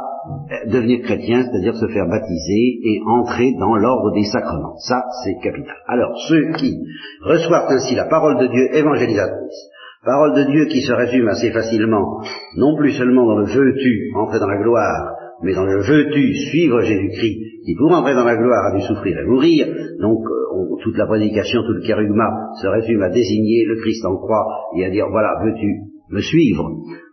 devenir 0.67 1.01
chrétien, 1.01 1.43
c'est-à-dire 1.43 1.75
se 1.75 1.87
faire 1.87 2.07
baptiser 2.07 2.79
et 2.83 3.01
entrer 3.07 3.53
dans 3.59 3.75
l'ordre 3.75 4.13
des 4.13 4.25
sacrements. 4.25 4.77
Ça, 4.77 5.01
c'est 5.23 5.35
capital. 5.41 5.75
Alors, 5.87 6.11
ceux 6.27 6.51
qui 6.57 6.77
reçoivent 7.23 7.69
ainsi 7.69 7.95
la 7.95 8.05
parole 8.05 8.39
de 8.39 8.47
Dieu 8.47 8.75
évangélisatrice, 8.75 9.69
Parole 10.05 10.33
de 10.33 10.49
Dieu 10.49 10.65
qui 10.65 10.81
se 10.81 10.93
résume 10.93 11.27
assez 11.27 11.51
facilement, 11.51 12.21
non 12.55 12.77
plus 12.77 12.93
seulement 12.93 13.25
dans 13.25 13.39
le 13.39 13.45
veux-tu 13.45 14.11
entrer 14.15 14.39
dans 14.39 14.47
la 14.47 14.61
gloire, 14.61 15.11
mais 15.43 15.53
dans 15.53 15.65
le 15.65 15.81
veux-tu 15.81 16.35
suivre 16.35 16.79
Jésus-Christ, 16.79 17.65
qui 17.65 17.75
pour 17.75 17.91
entrer 17.91 18.13
dans 18.13 18.23
la 18.23 18.37
gloire 18.37 18.67
a 18.67 18.77
dû 18.77 18.81
souffrir 18.81 19.19
et 19.19 19.25
mourir. 19.25 19.67
Donc 19.99 20.23
euh, 20.25 20.75
toute 20.83 20.97
la 20.97 21.05
prédication, 21.05 21.63
tout 21.63 21.73
le 21.73 21.81
kérugma 21.85 22.29
se 22.61 22.67
résume 22.67 23.01
à 23.03 23.09
désigner 23.09 23.65
le 23.65 23.75
Christ 23.81 24.05
en 24.05 24.15
croix 24.15 24.45
et 24.77 24.85
à 24.85 24.89
dire 24.89 25.05
voilà, 25.09 25.35
veux-tu 25.43 25.67
me 26.11 26.21
suivre 26.21 26.65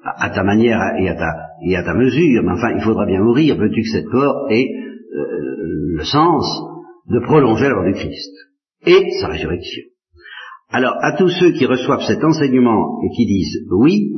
à, 0.04 0.30
ta 0.30 0.44
manière 0.44 0.78
et 0.98 1.08
à 1.08 1.82
ta, 1.82 1.94
mesure, 1.94 2.44
mais 2.44 2.52
enfin, 2.52 2.70
il 2.76 2.82
faudra 2.82 3.04
bien 3.04 3.20
mourir, 3.20 3.56
veux-tu 3.56 3.82
que 3.82 3.98
cette 3.98 4.12
mort 4.12 4.46
ait 4.50 4.68
euh, 4.68 5.96
le 5.96 6.04
sens 6.04 6.46
de 7.10 7.18
prolonger 7.18 7.68
mort 7.68 7.84
du 7.84 7.94
Christ 7.94 8.32
et 8.86 9.10
sa 9.20 9.26
résurrection. 9.26 9.95
Alors, 10.68 10.94
à 11.00 11.12
tous 11.16 11.28
ceux 11.28 11.52
qui 11.52 11.66
reçoivent 11.66 12.06
cet 12.06 12.22
enseignement 12.24 13.00
et 13.04 13.10
qui 13.16 13.26
disent 13.26 13.66
oui, 13.70 14.12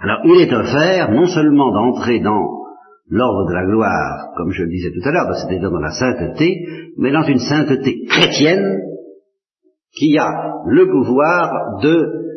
alors 0.00 0.20
il 0.24 0.40
est 0.40 0.52
offert 0.52 1.10
non 1.12 1.26
seulement 1.26 1.72
d'entrer 1.72 2.20
dans 2.20 2.58
l'ordre 3.10 3.48
de 3.48 3.54
la 3.54 3.66
gloire, 3.66 4.32
comme 4.36 4.50
je 4.52 4.62
le 4.62 4.70
disais 4.70 4.90
tout 4.92 5.06
à 5.06 5.12
l'heure, 5.12 5.34
c'est-à-dire 5.34 5.70
dans 5.70 5.80
la 5.80 5.90
sainteté, 5.90 6.66
mais 6.96 7.12
dans 7.12 7.22
une 7.22 7.38
sainteté 7.38 8.04
chrétienne 8.06 8.80
qui 9.92 10.16
a 10.18 10.54
le 10.66 10.88
pouvoir 10.90 11.80
de 11.82 11.94
euh, 11.94 12.28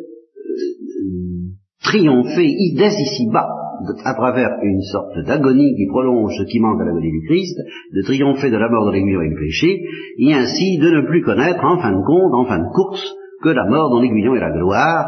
triompher 1.82 2.48
dès 2.76 2.88
ici-bas 2.88 3.48
à 4.04 4.14
travers 4.14 4.50
une 4.62 4.82
sorte 4.82 5.18
d'agonie 5.26 5.74
qui 5.76 5.86
prolonge 5.86 6.32
ce 6.38 6.44
qui 6.44 6.60
manque 6.60 6.80
à 6.80 6.84
l'agonie 6.84 7.10
du 7.10 7.26
Christ, 7.26 7.58
de 7.94 8.02
triompher 8.02 8.50
de 8.50 8.56
la 8.56 8.68
mort 8.68 8.86
de 8.86 8.92
l'aiguillon 8.92 9.22
et 9.22 9.28
du 9.28 9.36
péché, 9.36 9.82
et 10.18 10.34
ainsi 10.34 10.78
de 10.78 10.90
ne 10.90 11.06
plus 11.06 11.22
connaître 11.22 11.64
en 11.64 11.78
fin 11.78 11.92
de 11.92 12.04
compte, 12.04 12.34
en 12.34 12.44
fin 12.46 12.58
de 12.58 12.72
course, 12.72 13.14
que 13.42 13.48
la 13.48 13.66
mort 13.66 13.90
dans 13.90 14.00
l'aiguillon 14.00 14.34
et 14.34 14.40
la 14.40 14.50
gloire, 14.52 15.06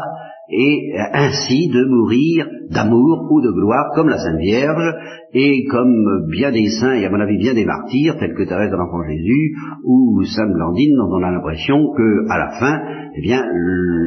et 0.49 0.93
ainsi 1.13 1.69
de 1.69 1.85
mourir 1.85 2.47
d'amour 2.69 3.27
ou 3.31 3.41
de 3.41 3.51
gloire 3.51 3.91
comme 3.95 4.09
la 4.09 4.17
Sainte 4.17 4.39
Vierge 4.39 4.93
et 5.33 5.65
comme 5.65 6.27
bien 6.31 6.51
des 6.51 6.67
saints 6.79 6.93
et 6.93 7.05
à 7.05 7.09
mon 7.09 7.19
avis 7.19 7.37
bien 7.37 7.53
des 7.53 7.65
martyrs 7.65 8.17
tels 8.19 8.35
que 8.35 8.43
Thérèse 8.43 8.71
de 8.71 8.77
l'Enfant 8.77 9.03
Jésus 9.07 9.55
ou 9.83 10.23
Sainte 10.23 10.53
Blandine 10.53 10.95
dont 10.97 11.17
on 11.17 11.23
a 11.23 11.31
l'impression 11.31 11.91
que 11.97 12.29
à 12.29 12.37
la 12.37 12.59
fin 12.59 12.79
eh 13.17 13.21
bien 13.21 13.43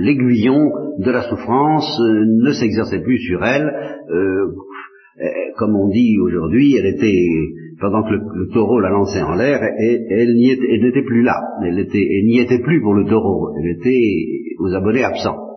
l'aiguillon 0.02 0.70
de 0.98 1.10
la 1.10 1.22
souffrance 1.22 2.00
euh, 2.00 2.24
ne 2.26 2.52
s'exerçait 2.52 3.02
plus 3.02 3.18
sur 3.18 3.44
elle 3.44 3.70
euh, 4.10 4.46
comme 5.56 5.74
on 5.74 5.88
dit 5.88 6.16
aujourd'hui 6.20 6.76
elle 6.76 6.86
était 6.86 7.26
pendant 7.80 8.02
que 8.02 8.14
le, 8.14 8.48
taureau 8.52 8.80
la 8.80 8.90
lançait 8.90 9.22
en 9.22 9.34
l'air 9.34 9.60
et, 9.62 10.06
elle 10.10 10.34
n'était 10.34 11.04
plus 11.04 11.22
là. 11.22 11.36
Elle 11.64 12.26
n'y 12.26 12.40
était 12.40 12.58
plus 12.58 12.80
pour 12.80 12.94
le 12.94 13.04
taureau. 13.04 13.50
Elle 13.56 13.76
était 13.78 14.00
aux 14.58 14.74
abonnés 14.74 15.04
absents 15.04 15.47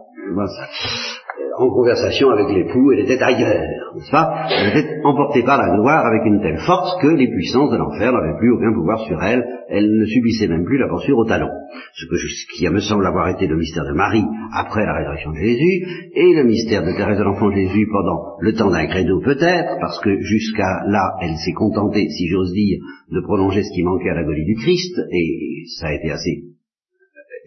en 1.58 1.70
conversation 1.70 2.30
avec 2.30 2.48
l'époux, 2.56 2.92
elle 2.92 3.00
était 3.02 3.22
ailleurs, 3.22 3.94
n'est-ce 3.96 4.12
pas? 4.12 4.48
Elle 4.50 4.78
était 4.80 5.02
emportée 5.04 5.44
par 5.44 5.58
la 5.58 5.76
gloire 5.76 6.06
avec 6.06 6.26
une 6.26 6.42
telle 6.42 6.60
force 6.60 6.96
que 7.02 7.08
les 7.08 7.28
puissances 7.28 7.72
de 7.72 7.78
l'enfer 7.78 8.12
n'avaient 8.12 8.38
plus 8.40 8.52
aucun 8.52 8.74
pouvoir 8.74 9.00
sur 9.06 9.22
elle, 9.22 9.44
elle 9.70 9.86
ne 9.86 10.06
subissait 10.06 10.48
même 10.48 10.66
plus 10.66 10.78
la 10.78 10.88
portion 10.88 11.16
au 11.16 11.26
talon. 11.26 11.50
Ce, 11.94 12.06
que, 12.06 12.58
qui 12.58 12.68
me 12.70 12.80
semble 12.80 13.06
avoir 13.06 13.30
été 13.30 13.48
le 13.48 13.58
mystère 13.58 13.86
de 13.86 13.94
Marie 13.94 14.26
après 14.54 14.86
la 14.86 14.98
résurrection 14.98 15.32
de 15.32 15.38
Jésus, 15.38 15.86
et 16.16 16.34
le 16.34 16.44
mystère 16.44 16.84
de 16.84 16.92
Thérèse 16.92 17.20
de 17.20 17.24
l'Enfant 17.24 17.52
Jésus 17.52 17.88
pendant 17.92 18.38
le 18.40 18.54
temps 18.54 18.72
d'un 18.72 18.88
credo 18.88 19.20
peut-être, 19.22 19.78
parce 19.80 20.00
que 20.02 20.20
jusqu'à 20.22 20.84
là, 20.88 21.14
elle 21.22 21.36
s'est 21.36 21.54
contentée, 21.54 22.08
si 22.10 22.28
j'ose 22.28 22.54
dire, 22.54 22.80
de 23.12 23.22
prolonger 23.22 23.64
ce 23.64 23.74
qui 23.74 23.84
manquait 23.84 24.10
à 24.10 24.16
la 24.16 24.22
l'agonie 24.22 24.46
du 24.46 24.56
Christ, 24.56 25.00
et 25.12 25.64
ça 25.80 25.88
a 25.88 25.94
été 25.94 26.12
assez 26.12 26.44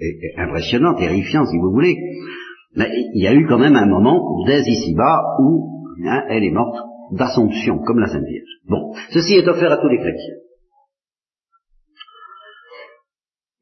euh, 0.02 0.42
impressionnant, 0.42 0.94
terrifiant 0.94 1.44
si 1.46 1.56
vous 1.58 1.70
voulez. 1.70 1.96
Mais 2.76 2.90
il 3.14 3.22
y 3.22 3.28
a 3.28 3.34
eu 3.34 3.46
quand 3.46 3.58
même 3.58 3.76
un 3.76 3.86
moment, 3.86 4.44
dès 4.46 4.60
ici-bas, 4.60 5.22
où 5.40 5.86
hein, 6.06 6.24
elle 6.28 6.44
est 6.44 6.50
morte 6.50 6.76
d'assomption, 7.12 7.78
comme 7.86 8.00
la 8.00 8.08
Sainte 8.08 8.24
Vierge. 8.24 8.60
Bon, 8.68 8.92
ceci 9.10 9.34
est 9.34 9.48
offert 9.48 9.72
à 9.72 9.76
tous 9.76 9.88
les 9.88 9.98
chrétiens. 9.98 10.34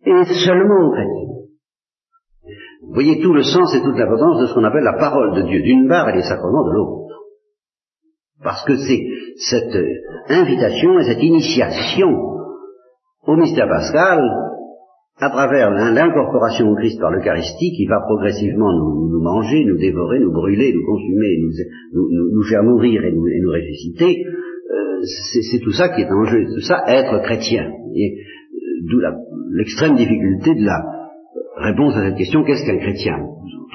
Et 0.04 0.24
seulement 0.44 0.88
aux 0.88 0.92
chrétiens. 0.92 1.32
Vous 2.82 2.94
voyez 2.94 3.20
tout 3.20 3.32
le 3.32 3.42
sens 3.42 3.74
et 3.74 3.82
toute 3.82 3.96
l'importance 3.96 4.40
de 4.40 4.46
ce 4.46 4.54
qu'on 4.54 4.64
appelle 4.64 4.84
la 4.84 4.98
parole 4.98 5.34
de 5.34 5.42
Dieu 5.42 5.62
d'une 5.62 5.88
part 5.88 6.08
et 6.08 6.16
les 6.16 6.22
sacrements 6.22 6.64
de 6.64 6.72
l'autre. 6.72 7.02
Parce 8.42 8.64
que 8.64 8.76
c'est 8.76 9.00
cette 9.36 9.76
invitation 10.28 10.98
et 10.98 11.04
cette 11.04 11.22
initiation 11.22 12.08
au 13.24 13.36
mystère 13.36 13.68
pascal 13.68 14.20
à 15.22 15.30
travers 15.30 15.70
l'incorporation 15.70 16.68
au 16.68 16.74
Christ 16.74 17.00
par 17.00 17.12
l'Eucharistie 17.12 17.72
qui 17.76 17.86
va 17.86 18.00
progressivement 18.00 18.72
nous, 18.74 19.22
manger, 19.22 19.64
nous 19.64 19.78
dévorer, 19.78 20.18
nous 20.18 20.32
brûler, 20.32 20.74
nous 20.74 20.84
consumer, 20.84 21.38
nous, 21.94 22.42
faire 22.42 22.64
mourir 22.64 23.04
et 23.04 23.12
nous, 23.12 23.22
ressusciter, 23.22 24.24
euh, 24.26 25.00
c'est 25.48 25.60
tout 25.60 25.70
ça 25.70 25.90
qui 25.90 26.02
est 26.02 26.10
en 26.10 26.24
jeu, 26.24 26.44
tout 26.52 26.60
ça 26.62 26.82
être 26.88 27.22
chrétien. 27.22 27.70
Et 27.94 28.18
euh, 28.18 28.58
d'où 28.90 28.98
l'extrême 29.52 29.94
difficulté 29.94 30.56
de 30.56 30.64
la 30.64 30.82
réponse 31.58 31.94
à 31.96 32.08
cette 32.08 32.16
question, 32.16 32.42
qu'est-ce 32.42 32.66
qu'un 32.66 32.78
chrétien? 32.78 33.14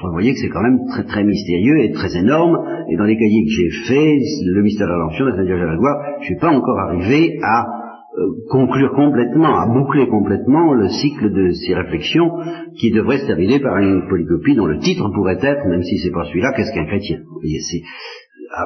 Vous 0.02 0.12
voyez 0.12 0.32
que 0.32 0.38
c'est 0.38 0.50
quand 0.50 0.62
même 0.62 0.80
très 0.90 1.04
très 1.04 1.24
mystérieux 1.24 1.78
et 1.80 1.92
très 1.92 2.14
énorme, 2.18 2.58
et 2.90 2.96
dans 2.96 3.04
les 3.04 3.16
cahiers 3.16 3.44
que 3.44 3.50
j'ai 3.50 3.70
faits, 3.88 4.20
le 4.44 4.62
mystère 4.62 4.86
de 4.86 4.92
la 4.92 4.98
la 4.98 5.36
Sainte 5.36 5.46
Vierge 5.46 5.60
de 5.60 5.66
la 5.66 5.76
Gloire, 5.76 5.96
je 6.18 6.20
ne 6.20 6.24
suis 6.26 6.38
pas 6.38 6.50
encore 6.50 6.78
arrivé 6.78 7.38
à 7.42 7.77
conclure 8.50 8.92
complètement, 8.94 9.58
à 9.58 9.66
boucler 9.66 10.08
complètement 10.08 10.72
le 10.72 10.88
cycle 10.88 11.30
de 11.32 11.50
ces 11.50 11.74
réflexions 11.74 12.30
qui 12.78 12.90
devrait 12.90 13.18
se 13.18 13.26
terminer 13.26 13.60
par 13.60 13.78
une 13.78 14.08
polycopie 14.08 14.54
dont 14.56 14.66
le 14.66 14.78
titre 14.78 15.08
pourrait 15.14 15.38
être, 15.40 15.66
même 15.66 15.82
si 15.82 15.98
c'est 15.98 16.10
pas 16.10 16.24
celui-là, 16.24 16.52
qu'est-ce 16.56 16.72
qu'un 16.72 16.86
chrétien? 16.86 17.18
C'est 17.70 17.82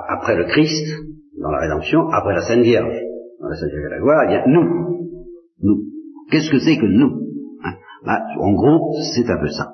après 0.08 0.36
le 0.36 0.44
Christ, 0.44 1.02
dans 1.40 1.50
la 1.50 1.60
rédemption, 1.60 2.08
après 2.08 2.34
la 2.34 2.42
Sainte 2.42 2.62
Vierge, 2.62 2.94
dans 3.40 3.48
la 3.48 3.56
Sainte 3.56 3.70
Vierge 3.70 3.84
de 3.84 3.90
la 3.90 4.00
gloire, 4.00 4.24
il 4.28 4.32
y 4.32 4.36
a 4.36 4.46
nous. 4.46 5.08
Nous. 5.62 5.82
Qu'est-ce 6.30 6.50
que 6.50 6.58
c'est 6.58 6.76
que 6.76 6.86
nous? 6.86 7.10
Hein? 7.64 7.72
Bah, 8.06 8.20
En 8.40 8.52
gros, 8.52 8.94
c'est 9.14 9.30
un 9.30 9.38
peu 9.38 9.48
ça. 9.48 9.72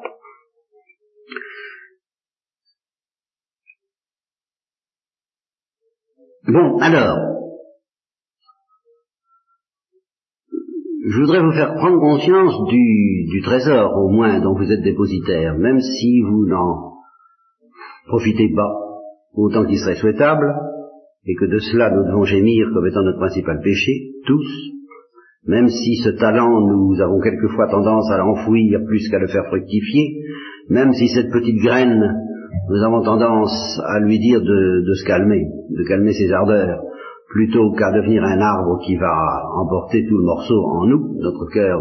Bon, 6.48 6.78
alors, 6.78 7.37
je 11.10 11.20
voudrais 11.20 11.40
vous 11.40 11.52
faire 11.52 11.74
prendre 11.74 12.00
conscience 12.00 12.54
du, 12.68 13.40
trésor, 13.42 13.96
au 13.96 14.10
moins, 14.10 14.40
dont 14.40 14.54
vous 14.54 14.70
êtes 14.70 14.82
dépositaire, 14.82 15.56
même 15.56 15.80
si 15.80 16.20
vous 16.20 16.46
n'en 16.46 16.92
profitez 18.06 18.52
pas 18.54 18.70
autant 19.34 19.64
qu'il 19.64 19.78
serait 19.78 19.96
souhaitable, 19.96 20.52
et 21.24 21.34
que 21.34 21.46
de 21.46 21.58
cela 21.58 21.90
nous 21.90 22.04
devons 22.04 22.24
gémir 22.24 22.68
comme 22.74 22.86
étant 22.86 23.02
notre 23.02 23.18
principal 23.18 23.60
péché, 23.62 23.92
tous, 24.26 24.46
même 25.46 25.68
si 25.68 25.96
ce 25.96 26.10
talent, 26.10 26.60
nous 26.60 27.00
avons 27.00 27.20
quelquefois 27.20 27.68
tendance 27.68 28.10
à 28.10 28.18
l'enfouir 28.18 28.80
plus 28.86 29.08
qu'à 29.08 29.18
le 29.18 29.28
faire 29.28 29.46
fructifier, 29.46 30.20
même 30.68 30.92
si 30.92 31.08
cette 31.08 31.30
petite 31.30 31.62
graine, 31.62 32.02
nous 32.68 32.84
avons 32.84 33.02
tendance 33.02 33.80
à 33.86 34.00
lui 34.00 34.18
dire 34.18 34.42
de, 34.42 34.86
de 34.86 34.94
se 34.94 35.06
calmer, 35.06 35.46
de 35.70 35.84
calmer 35.84 36.12
ses 36.12 36.30
ardeurs, 36.32 36.82
plutôt 37.28 37.72
qu'à 37.72 37.92
devenir 37.92 38.24
un 38.24 38.40
arbre 38.40 38.78
qui 38.84 38.96
va 38.96 39.42
emporter 39.56 40.06
tout 40.08 40.16
le 40.16 40.24
morceau 40.24 40.64
en 40.64 40.86
nous, 40.86 41.14
notre 41.20 41.46
cœur, 41.52 41.80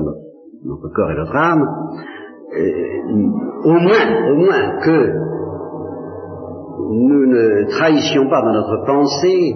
notre 0.65 0.89
corps 0.93 1.11
et 1.11 1.15
notre 1.15 1.35
âme, 1.35 1.65
euh, 2.57 3.13
au 3.63 3.73
moins, 3.73 4.31
au 4.31 4.35
moins 4.35 4.79
que 4.83 5.13
nous 6.89 7.25
ne 7.27 7.69
trahissions 7.69 8.29
pas 8.29 8.41
dans 8.41 8.53
notre 8.53 8.85
pensée, 8.85 9.55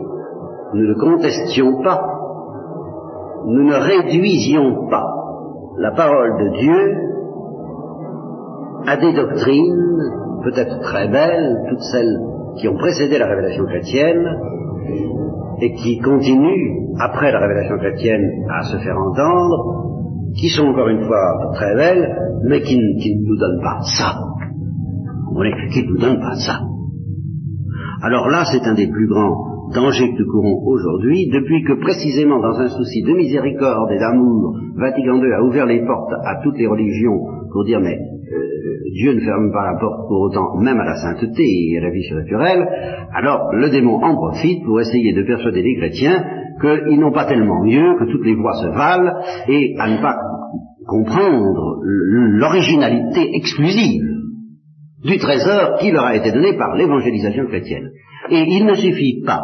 nous 0.74 0.88
ne 0.88 0.94
contestions 1.00 1.82
pas, 1.84 2.02
nous 3.46 3.64
ne 3.64 3.76
réduisions 3.76 4.88
pas 4.90 5.08
la 5.78 5.92
parole 5.92 6.38
de 6.38 6.50
Dieu 6.58 6.98
à 8.88 8.98
des 8.98 9.14
doctrines 9.14 9.92
peut-être 10.44 10.80
très 10.82 11.08
belles, 11.08 11.66
toutes 11.70 11.84
celles 11.92 12.20
qui 12.58 12.68
ont 12.68 12.78
précédé 12.78 13.18
la 13.18 13.28
révélation 13.28 13.66
chrétienne, 13.66 14.40
et 15.62 15.74
qui 15.74 16.00
continuent, 16.00 16.96
après 17.00 17.32
la 17.32 17.40
révélation 17.40 17.78
chrétienne, 17.78 18.28
à 18.50 18.64
se 18.64 18.78
faire 18.78 18.98
entendre, 18.98 19.92
qui 20.36 20.50
sont 20.50 20.68
encore 20.68 20.88
une 20.88 21.06
fois 21.06 21.52
très 21.54 21.76
belles, 21.76 22.16
mais 22.48 22.62
qui, 22.62 22.78
ne 22.78 23.28
nous 23.28 23.38
donnent 23.38 23.62
pas 23.62 23.80
ça. 23.84 24.18
Qui 25.72 25.84
ne 25.84 25.88
nous 25.88 25.98
donnent 25.98 26.20
pas 26.20 26.36
ça. 26.36 26.60
Alors 28.02 28.28
là, 28.30 28.44
c'est 28.52 28.68
un 28.68 28.74
des 28.74 28.88
plus 28.88 29.08
grands 29.08 29.52
dangers 29.74 30.12
que 30.12 30.24
nous 30.24 30.32
courons 30.32 30.64
aujourd'hui, 30.66 31.30
depuis 31.30 31.64
que 31.64 31.80
précisément 31.80 32.40
dans 32.40 32.60
un 32.60 32.68
souci 32.68 33.04
de 33.04 33.14
miséricorde 33.14 33.92
et 33.92 34.00
d'amour, 34.00 34.58
Vatican 34.76 35.16
II 35.16 35.34
a 35.34 35.44
ouvert 35.44 35.66
les 35.66 35.86
portes 35.86 36.14
à 36.26 36.42
toutes 36.44 36.58
les 36.58 36.68
religions 36.68 37.20
pour 37.52 37.64
dire 37.66 37.80
mais 37.80 37.98
Dieu 38.94 39.14
ne 39.14 39.22
ferme 39.22 39.52
pas 39.52 39.72
la 39.72 39.80
porte 39.80 40.08
pour 40.08 40.22
autant, 40.22 40.58
même 40.60 40.80
à 40.80 40.86
la 40.86 40.96
sainteté 40.96 41.44
et 41.44 41.78
à 41.78 41.82
la 41.82 41.92
vie 41.92 42.04
surnaturelle, 42.04 42.68
alors 43.14 43.54
le 43.54 43.70
démon 43.70 44.04
en 44.04 44.16
profite 44.16 44.64
pour 44.66 44.80
essayer 44.82 45.14
de 45.14 45.24
persuader 45.24 45.62
les 45.62 45.78
chrétiens 45.78 46.24
qu'ils 46.60 47.00
n'ont 47.00 47.12
pas 47.12 47.26
tellement 47.26 47.64
mieux, 47.64 47.98
que 48.00 48.12
toutes 48.12 48.26
les 48.26 48.36
voies 48.36 48.54
se 48.62 48.68
valent, 48.68 49.12
et 49.48 49.76
à 49.80 49.90
ne 49.90 50.02
pas 50.02 50.16
comprendre 50.88 51.80
l'originalité 51.84 53.30
exclusive 53.34 54.04
du 55.04 55.18
trésor 55.18 55.78
qui 55.80 55.92
leur 55.92 56.06
a 56.06 56.16
été 56.16 56.32
donné 56.32 56.58
par 56.58 56.76
l'évangélisation 56.76 57.46
chrétienne. 57.48 57.90
Et 58.30 58.44
il 58.48 58.66
ne 58.66 58.76
suffit 58.76 59.24
pas, 59.26 59.42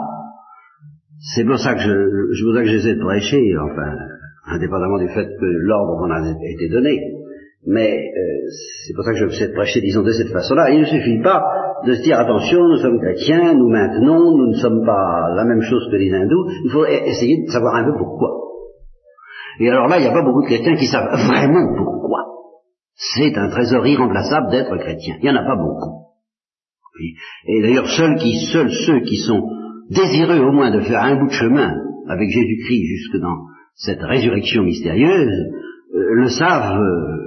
c'est 1.20 1.46
pour 1.46 1.58
ça 1.58 1.74
que 1.74 1.80
je, 1.80 2.46
voudrais 2.46 2.64
que 2.64 2.70
j'essaie 2.70 2.96
de 2.96 3.04
prêcher, 3.04 3.42
enfin, 3.58 3.92
indépendamment 4.46 5.00
du 5.00 5.08
fait 5.10 5.26
que 5.26 5.46
l'ordre 5.46 6.00
m'en 6.00 6.14
a 6.14 6.20
été 6.20 6.70
donné, 6.70 7.00
Mais 7.68 7.92
euh, 7.92 8.48
c'est 8.86 8.94
pour 8.94 9.04
ça 9.04 9.12
que 9.12 9.18
je 9.18 9.26
vais 9.26 9.54
prêcher, 9.54 9.82
disons, 9.82 10.02
de 10.02 10.12
cette 10.12 10.32
façon-là. 10.32 10.72
Il 10.72 10.80
ne 10.80 10.86
suffit 10.86 11.22
pas 11.22 11.44
de 11.86 11.94
se 11.94 12.02
dire, 12.02 12.18
attention, 12.18 12.66
nous 12.66 12.78
sommes 12.78 13.00
chrétiens, 13.02 13.56
nous 13.56 13.68
maintenons, 13.68 14.38
nous 14.38 14.48
ne 14.52 14.56
sommes 14.56 14.86
pas 14.86 15.34
la 15.36 15.44
même 15.44 15.62
chose 15.62 15.86
que 15.92 15.98
les 15.98 16.14
hindous. 16.14 16.48
Il 16.64 16.72
faut 16.72 16.86
e-, 16.86 17.08
essayer 17.10 17.44
de 17.46 17.52
savoir 17.52 17.76
un 17.76 17.84
peu 17.84 17.98
pourquoi. 17.98 18.30
Et 19.60 19.70
alors 19.70 19.88
là, 19.90 19.98
il 19.98 20.04
n'y 20.04 20.08
a 20.08 20.14
pas 20.14 20.24
beaucoup 20.24 20.44
de 20.44 20.48
chrétiens 20.48 20.78
qui 20.78 20.88
savent 20.88 21.12
vraiment 21.28 21.76
pourquoi. 21.76 22.20
C'est 22.96 23.38
un 23.38 23.50
trésor 23.50 23.86
irremplaçable 23.86 24.50
d'être 24.50 24.78
chrétien. 24.78 25.16
Il 25.20 25.24
n'y 25.24 25.38
en 25.38 25.42
a 25.42 25.46
pas 25.46 25.58
beaucoup. 25.58 26.08
Et 27.48 27.62
d'ailleurs, 27.62 27.88
seuls, 27.88 28.16
qui, 28.16 28.34
seuls 28.52 28.72
ceux 28.72 29.02
qui 29.02 29.18
sont 29.18 29.44
désireux 29.90 30.40
au 30.40 30.52
moins 30.54 30.72
de 30.72 30.80
faire 30.80 31.04
un 31.04 31.20
bout 31.20 31.28
de 31.28 31.34
chemin 31.34 31.76
avec 32.08 32.30
Jésus-Christ 32.30 32.86
jusque 32.86 33.22
dans 33.22 33.38
cette 33.76 34.02
résurrection 34.02 34.64
mystérieuse, 34.64 35.52
euh, 35.94 36.14
le 36.14 36.30
savent 36.30 36.80
euh, 36.80 37.27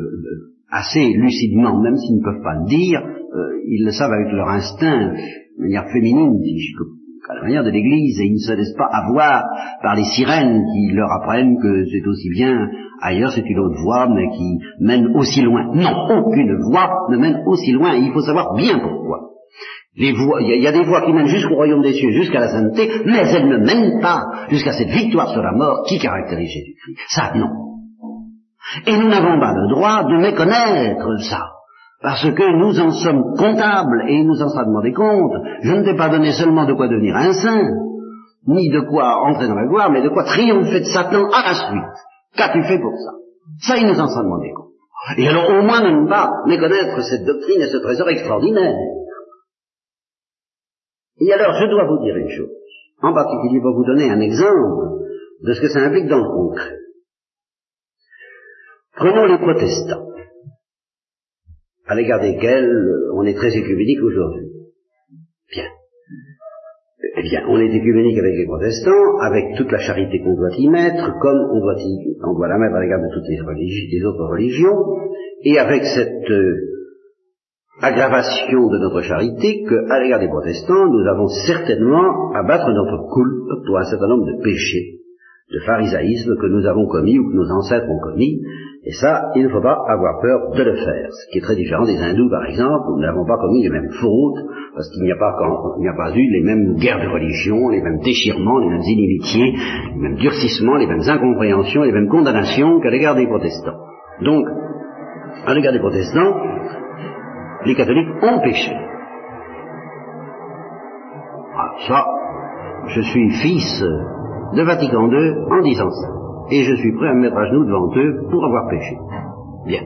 assez 0.70 1.12
lucidement, 1.14 1.80
même 1.80 1.96
s'ils 1.96 2.16
ne 2.16 2.24
peuvent 2.24 2.42
pas 2.42 2.54
le 2.54 2.66
dire, 2.68 3.00
euh, 3.00 3.60
ils 3.66 3.84
le 3.84 3.92
savent 3.92 4.12
avec 4.12 4.32
leur 4.32 4.48
instinct, 4.48 5.12
de 5.58 5.62
manière 5.62 5.86
féminine, 5.92 6.38
à 7.28 7.34
la 7.34 7.42
manière 7.42 7.64
de 7.64 7.70
l'Église, 7.70 8.20
et 8.20 8.26
ils 8.26 8.34
ne 8.34 8.38
se 8.38 8.52
laissent 8.52 8.76
pas 8.76 8.88
avoir 8.90 9.44
par 9.82 9.94
les 9.94 10.04
sirènes 10.04 10.62
qui 10.72 10.92
leur 10.94 11.10
apprennent 11.12 11.56
que 11.62 11.84
c'est 11.86 12.06
aussi 12.06 12.28
bien 12.30 12.68
ailleurs, 13.02 13.30
c'est 13.32 13.48
une 13.48 13.58
autre 13.58 13.80
voie, 13.82 14.08
mais 14.08 14.28
qui 14.36 14.58
mène 14.80 15.16
aussi 15.16 15.42
loin. 15.42 15.66
Non, 15.74 15.92
aucune 16.18 16.56
voie 16.70 17.06
ne 17.10 17.16
mène 17.16 17.42
aussi 17.46 17.72
loin, 17.72 17.94
il 17.94 18.12
faut 18.12 18.20
savoir 18.20 18.54
bien 18.56 18.78
pourquoi 18.78 19.30
il 19.96 20.62
y, 20.62 20.66
a 20.66 20.72
des 20.72 20.84
voies 20.84 21.02
qui 21.04 21.12
mènent 21.12 21.26
jusqu'au 21.26 21.56
royaume 21.56 21.82
des 21.82 21.92
cieux, 21.92 22.10
jusqu'à 22.12 22.40
la 22.40 22.48
sainteté, 22.48 22.88
mais 23.06 23.18
elles 23.18 23.48
ne 23.48 23.58
mènent 23.58 24.00
pas 24.00 24.46
jusqu'à 24.48 24.72
cette 24.72 24.90
victoire 24.90 25.30
sur 25.32 25.42
la 25.42 25.52
mort 25.52 25.84
qui 25.86 25.98
caractérise 25.98 26.48
Jésus-Christ. 26.48 26.98
Ça, 27.08 27.32
non. 27.36 27.69
Et 28.86 28.96
nous 28.96 29.08
n'avons 29.08 29.40
pas 29.40 29.52
le 29.54 29.68
droit 29.74 30.04
de 30.04 30.16
méconnaître 30.16 31.16
ça. 31.28 31.50
Parce 32.02 32.22
que 32.22 32.58
nous 32.58 32.80
en 32.80 32.90
sommes 32.92 33.34
comptables 33.36 34.04
et 34.08 34.14
il 34.20 34.26
nous 34.26 34.40
en 34.40 34.48
sera 34.48 34.64
demandé 34.64 34.92
compte. 34.92 35.32
Je 35.62 35.72
ne 35.72 35.84
t'ai 35.84 35.96
pas 35.96 36.08
donné 36.08 36.32
seulement 36.32 36.66
de 36.66 36.72
quoi 36.72 36.88
devenir 36.88 37.14
un 37.16 37.32
saint, 37.32 37.68
ni 38.46 38.70
de 38.70 38.80
quoi 38.80 39.22
entrer 39.26 39.48
dans 39.48 39.54
la 39.54 39.66
gloire, 39.66 39.90
mais 39.90 40.02
de 40.02 40.08
quoi 40.08 40.24
triompher 40.24 40.80
de 40.80 40.84
Satan 40.84 41.28
à 41.30 41.42
la 41.42 41.54
suite. 41.54 41.98
Qu'as-tu 42.36 42.62
fait 42.62 42.78
pour 42.78 42.96
ça? 42.96 43.12
Ça, 43.60 43.76
il 43.76 43.86
nous 43.86 44.00
en 44.00 44.08
sera 44.08 44.22
demandé 44.22 44.50
compte. 44.54 44.70
Et 45.18 45.28
alors, 45.28 45.48
au 45.50 45.62
moins, 45.62 45.80
ne 45.80 46.08
pas 46.08 46.30
méconnaître 46.46 47.00
cette 47.02 47.24
doctrine 47.24 47.60
et 47.60 47.66
ce 47.66 47.78
trésor 47.78 48.08
extraordinaire. 48.08 48.76
Et 51.20 51.32
alors, 51.32 51.54
je 51.54 51.66
dois 51.66 51.86
vous 51.86 52.02
dire 52.02 52.16
une 52.16 52.30
chose, 52.30 52.50
en 53.02 53.12
particulier 53.12 53.60
pour 53.60 53.74
vous 53.74 53.84
donner 53.84 54.10
un 54.10 54.20
exemple 54.20 55.00
de 55.42 55.52
ce 55.52 55.60
que 55.60 55.68
ça 55.68 55.80
implique 55.80 56.08
dans 56.08 56.18
le 56.18 56.28
concret. 56.28 56.79
Prenons 59.00 59.24
les 59.24 59.38
protestants, 59.38 60.12
à 61.86 61.94
l'égard 61.94 62.20
desquels 62.20 62.70
on 63.14 63.24
est 63.24 63.32
très 63.32 63.56
écuménique 63.56 64.02
aujourd'hui. 64.02 64.50
Bien. 65.50 65.64
Eh 67.16 67.22
bien, 67.22 67.46
on 67.48 67.58
est 67.60 67.74
écuménique 67.74 68.18
avec 68.18 68.34
les 68.36 68.44
protestants, 68.44 69.18
avec 69.22 69.56
toute 69.56 69.72
la 69.72 69.78
charité 69.78 70.20
qu'on 70.20 70.36
doit 70.36 70.54
y 70.54 70.68
mettre, 70.68 71.18
comme 71.18 71.40
on 71.50 71.60
doit, 71.60 71.76
y, 71.78 72.14
on 72.22 72.34
doit 72.34 72.48
la 72.48 72.58
mettre 72.58 72.74
à 72.74 72.80
l'égard 72.82 73.00
de 73.00 73.08
toutes 73.14 73.24
les, 73.26 73.38
les 73.38 74.04
autres 74.04 74.26
religions, 74.32 74.76
et 75.44 75.58
avec 75.58 75.82
cette 75.82 76.30
euh, 76.30 76.56
aggravation 77.80 78.68
de 78.68 78.78
notre 78.80 79.00
charité 79.00 79.64
qu'à 79.64 79.98
l'égard 80.02 80.20
des 80.20 80.28
protestants, 80.28 80.92
nous 80.92 81.08
avons 81.08 81.28
certainement 81.46 82.32
à 82.34 82.42
battre 82.42 82.70
notre 82.70 83.08
coulpe 83.08 83.64
pour 83.64 83.78
un 83.78 83.84
certain 83.84 84.08
nombre 84.08 84.26
de 84.26 84.42
péchés, 84.42 85.00
de 85.54 85.60
pharisaïsme 85.60 86.36
que 86.36 86.46
nous 86.48 86.66
avons 86.66 86.86
commis 86.86 87.18
ou 87.18 87.30
que 87.30 87.36
nos 87.36 87.50
ancêtres 87.50 87.88
ont 87.88 88.00
commis, 88.00 88.42
et 88.82 88.92
ça, 88.92 89.30
il 89.34 89.44
ne 89.44 89.48
faut 89.50 89.60
pas 89.60 89.76
avoir 89.88 90.22
peur 90.22 90.52
de 90.56 90.62
le 90.62 90.74
faire, 90.74 91.08
ce 91.12 91.30
qui 91.30 91.38
est 91.38 91.42
très 91.42 91.54
différent 91.54 91.84
des 91.84 91.98
hindous, 91.98 92.30
par 92.30 92.46
exemple, 92.46 92.88
où 92.88 92.96
nous 92.96 93.02
n'avons 93.02 93.26
pas 93.26 93.36
commis 93.36 93.62
les 93.62 93.68
mêmes 93.68 93.90
fautes, 94.00 94.40
parce 94.74 94.88
qu'il 94.90 95.02
n'y 95.02 95.12
a 95.12 95.16
pas, 95.16 96.16
eu 96.16 96.30
les 96.30 96.42
mêmes 96.42 96.76
guerres 96.76 97.02
de 97.02 97.08
religion, 97.08 97.68
les 97.68 97.82
mêmes 97.82 97.98
déchirements, 97.98 98.58
les 98.58 98.70
mêmes 98.70 98.80
inimitiés, 98.80 99.52
les 99.94 100.00
mêmes 100.00 100.16
durcissements, 100.16 100.76
les 100.76 100.86
mêmes 100.86 101.06
incompréhensions, 101.06 101.82
les 101.82 101.92
mêmes 101.92 102.08
condamnations 102.08 102.80
qu'à 102.80 102.88
l'égard 102.88 103.16
des 103.16 103.26
protestants. 103.26 103.76
Donc, 104.22 104.46
à 105.46 105.52
l'égard 105.52 105.74
des 105.74 105.80
protestants, 105.80 106.34
les 107.66 107.74
catholiques 107.74 108.08
ont 108.22 108.40
péché. 108.40 108.72
Ah, 111.54 111.70
ça, 111.86 112.06
je 112.86 113.02
suis 113.02 113.30
fils 113.42 113.84
de 114.54 114.62
Vatican 114.62 115.06
II 115.10 115.34
en 115.50 115.60
disant 115.60 115.90
ça. 115.90 116.19
Et 116.50 116.62
je 116.62 116.74
suis 116.76 116.92
prêt 116.96 117.08
à 117.08 117.14
me 117.14 117.20
mettre 117.20 117.36
à 117.36 117.46
genoux 117.46 117.64
devant 117.64 117.94
eux 117.96 118.28
pour 118.30 118.44
avoir 118.44 118.68
péché. 118.68 118.96
Bien. 119.66 119.82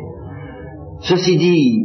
Ceci 1.01 1.37
dit, 1.37 1.85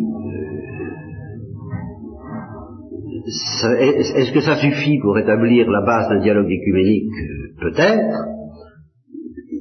euh, 3.65 3.75
est-ce 3.77 4.33
que 4.33 4.41
ça 4.41 4.55
suffit 4.55 4.99
pour 4.99 5.17
établir 5.17 5.69
la 5.69 5.81
base 5.81 6.09
d'un 6.09 6.21
dialogue 6.21 6.49
écuménique? 6.49 7.11
Peut-être 7.59 8.39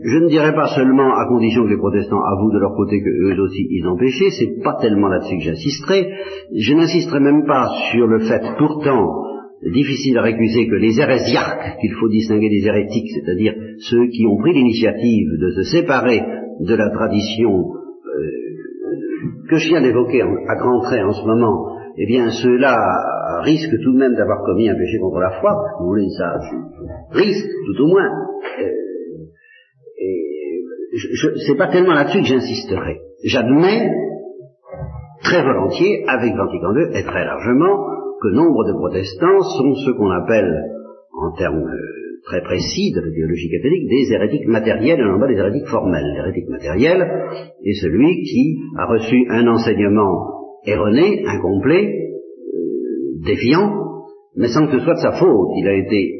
je 0.04 0.18
ne 0.18 0.28
dirais 0.28 0.54
pas 0.54 0.68
seulement 0.74 1.12
à 1.14 1.26
condition 1.26 1.64
que 1.64 1.70
les 1.70 1.76
protestants 1.76 2.22
avouent 2.22 2.52
de 2.52 2.60
leur 2.60 2.74
côté 2.76 3.02
que 3.02 3.08
eux 3.08 3.40
aussi 3.40 3.66
ils 3.68 3.86
ont 3.86 3.96
péché, 3.96 4.30
c'est 4.30 4.62
pas 4.62 4.76
tellement 4.80 5.08
là-dessus 5.08 5.38
que 5.38 5.42
j'insisterai. 5.42 6.08
Je 6.56 6.74
n'insisterai 6.74 7.20
même 7.20 7.44
pas 7.46 7.68
sur 7.90 8.06
le 8.06 8.20
fait 8.20 8.42
pourtant 8.58 9.27
difficile 9.62 10.18
à 10.18 10.22
récuser 10.22 10.68
que 10.68 10.76
les 10.76 11.00
hérésiarques, 11.00 11.78
qu'il 11.80 11.92
faut 12.00 12.08
distinguer 12.08 12.48
des 12.48 12.66
hérétiques, 12.66 13.10
c'est-à-dire 13.14 13.54
ceux 13.90 14.06
qui 14.08 14.26
ont 14.26 14.36
pris 14.38 14.52
l'initiative 14.52 15.28
de 15.40 15.50
se 15.50 15.62
séparer 15.70 16.20
de 16.60 16.74
la 16.74 16.90
tradition 16.90 17.50
euh, 17.50 19.48
que 19.48 19.56
je 19.56 19.68
viens 19.68 19.82
d'évoquer 19.82 20.22
à 20.22 20.54
grands 20.56 20.80
traits 20.82 21.04
en 21.04 21.12
ce 21.12 21.26
moment, 21.26 21.76
eh 21.96 22.06
bien 22.06 22.30
ceux-là 22.30 22.76
risquent 23.42 23.80
tout 23.82 23.92
de 23.92 23.98
même 23.98 24.14
d'avoir 24.14 24.44
commis 24.44 24.68
un 24.68 24.74
péché 24.74 24.98
contre 25.00 25.18
la 25.18 25.40
foi, 25.40 25.52
vous 25.80 25.86
voulez 25.86 26.08
ça, 26.16 26.34
risque 27.10 27.48
tout 27.66 27.82
au 27.82 27.86
moins. 27.88 28.08
Euh, 28.60 28.78
c'est 31.46 31.56
pas 31.56 31.68
tellement 31.68 31.94
là-dessus 31.94 32.20
que 32.20 32.26
j'insisterai. 32.26 33.00
J'admets 33.24 33.90
très 35.22 35.42
volontiers, 35.42 36.04
avec 36.06 36.34
Vatican 36.34 36.74
II, 36.74 36.98
et 36.98 37.02
très 37.04 37.24
largement, 37.24 37.97
que 38.20 38.28
nombre 38.34 38.66
de 38.66 38.72
protestants 38.72 39.40
sont 39.40 39.74
ce 39.74 39.90
qu'on 39.92 40.10
appelle, 40.10 40.52
en 41.12 41.36
termes 41.36 41.64
très 42.24 42.42
précis 42.42 42.92
de 42.94 43.00
la 43.00 43.10
théologie 43.10 43.50
catholique, 43.50 43.88
des 43.88 44.12
hérétiques 44.12 44.46
matériels 44.46 45.00
et 45.00 45.04
non 45.04 45.18
pas 45.18 45.28
des 45.28 45.38
hérétiques 45.38 45.68
formels. 45.68 46.04
L'hérétique 46.14 46.48
matériel 46.48 47.00
est 47.64 47.80
celui 47.80 48.22
qui 48.22 48.58
a 48.76 48.86
reçu 48.86 49.26
un 49.30 49.46
enseignement 49.46 50.60
erroné, 50.66 51.24
incomplet, 51.26 51.86
euh, 51.86 53.24
défiant, 53.24 53.72
mais 54.36 54.48
sans 54.48 54.66
que 54.66 54.78
ce 54.78 54.84
soit 54.84 54.94
de 54.94 55.00
sa 55.00 55.12
faute. 55.12 55.48
Il 55.56 55.68
a 55.68 55.74
été 55.74 56.18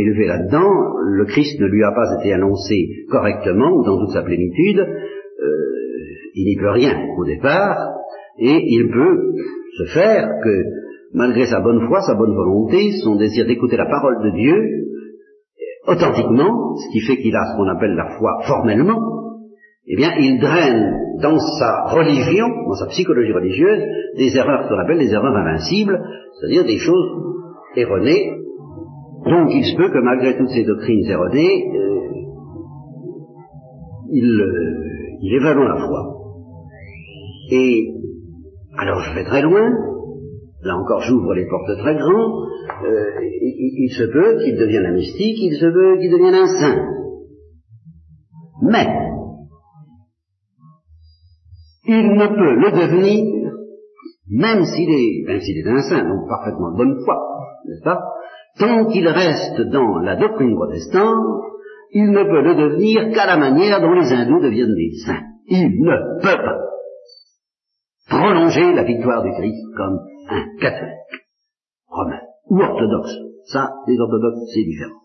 élevé 0.00 0.26
là-dedans, 0.26 0.70
le 1.08 1.24
Christ 1.24 1.60
ne 1.60 1.66
lui 1.66 1.82
a 1.82 1.92
pas 1.92 2.20
été 2.20 2.32
annoncé 2.32 3.06
correctement 3.10 3.72
ou 3.72 3.84
dans 3.84 3.98
toute 3.98 4.12
sa 4.12 4.22
plénitude, 4.22 4.78
euh, 4.78 5.46
il 6.34 6.44
n'y 6.44 6.56
peut 6.56 6.70
rien 6.70 6.96
au 7.18 7.24
départ, 7.24 7.78
et 8.38 8.58
il 8.62 8.90
peut 8.90 9.32
se 9.78 9.84
faire 9.94 10.28
que, 10.44 10.62
malgré 11.14 11.46
sa 11.46 11.60
bonne 11.60 11.86
foi, 11.86 12.00
sa 12.00 12.14
bonne 12.14 12.34
volonté, 12.34 12.92
son 13.02 13.16
désir 13.16 13.46
d'écouter 13.46 13.76
la 13.76 13.86
parole 13.86 14.22
de 14.24 14.30
Dieu, 14.30 14.86
authentiquement, 15.86 16.76
ce 16.76 16.92
qui 16.92 17.00
fait 17.00 17.16
qu'il 17.22 17.34
a 17.34 17.44
ce 17.52 17.56
qu'on 17.56 17.68
appelle 17.68 17.94
la 17.94 18.16
foi 18.18 18.40
formellement, 18.46 19.00
eh 19.88 19.96
bien, 19.96 20.10
il 20.18 20.40
draine 20.40 21.20
dans 21.22 21.38
sa 21.38 21.84
religion, 21.94 22.48
dans 22.66 22.74
sa 22.74 22.86
psychologie 22.86 23.32
religieuse, 23.32 23.82
des 24.16 24.36
erreurs 24.36 24.68
qu'on 24.68 24.78
appelle 24.78 24.98
des 24.98 25.12
erreurs 25.12 25.36
invincibles, 25.36 25.98
c'est-à-dire 26.34 26.64
des 26.64 26.78
choses 26.78 27.26
erronées. 27.76 28.32
Donc 29.24 29.48
il 29.52 29.64
se 29.64 29.76
peut 29.76 29.88
que 29.88 30.02
malgré 30.02 30.36
toutes 30.36 30.50
ces 30.50 30.64
doctrines 30.64 31.04
erronées, 31.08 31.64
euh, 31.74 31.96
il, 34.12 34.40
euh, 34.40 34.76
il 35.22 35.38
la 35.40 35.76
foi. 35.76 36.16
Et 37.52 37.92
alors 38.76 39.00
je 39.00 39.14
vais 39.14 39.24
très 39.24 39.42
loin, 39.42 39.70
là 40.62 40.76
encore 40.76 41.02
j'ouvre 41.02 41.34
les 41.34 41.46
portes 41.46 41.78
très 41.78 41.94
grand, 41.96 42.46
euh, 42.84 43.10
il, 43.42 43.90
se 43.96 44.04
peut 44.04 44.38
qu'il 44.42 44.56
devienne 44.56 44.86
un 44.86 44.94
mystique, 44.94 45.38
il 45.40 45.56
se 45.56 45.66
peut 45.66 45.98
qu'il 45.98 46.10
devienne 46.10 46.34
un 46.34 46.46
saint. 46.46 46.82
Mais 48.62 48.86
il 51.84 52.12
ne 52.14 52.26
peut 52.26 52.54
le 52.54 52.70
devenir, 52.72 53.52
même 54.28 54.64
s'il 54.64 54.90
est, 54.90 55.26
même 55.26 55.40
s'il 55.40 55.58
est 55.58 55.70
un 55.70 55.82
saint, 55.82 56.08
donc 56.08 56.28
parfaitement 56.28 56.72
de 56.72 56.76
bonne 56.76 56.98
foi, 57.04 57.16
n'est-ce 57.66 57.84
pas? 57.84 58.00
Tant 58.58 58.86
qu'il 58.86 59.06
reste 59.06 59.60
dans 59.70 59.98
la 59.98 60.16
doctrine 60.16 60.54
protestante, 60.54 61.44
il 61.92 62.10
ne 62.10 62.24
peut 62.24 62.42
le 62.42 62.54
devenir 62.54 63.12
qu'à 63.14 63.26
la 63.26 63.36
manière 63.36 63.80
dont 63.80 63.92
les 63.92 64.12
hindous 64.12 64.40
deviennent 64.40 64.74
des 64.74 64.92
saints. 65.04 65.22
Il 65.48 65.82
ne 65.82 66.20
peut 66.20 66.42
pas 66.42 66.58
prolonger 68.08 68.72
la 68.74 68.84
victoire 68.84 69.22
du 69.22 69.30
Christ 69.32 69.62
comme 69.76 69.98
un 70.28 70.58
catholique 70.60 71.24
romain 71.88 72.20
ou 72.50 72.60
orthodoxe. 72.60 73.12
Ça, 73.52 73.70
les 73.86 73.98
orthodoxes, 73.98 74.40
c'est 74.52 74.64
différent. 74.64 75.00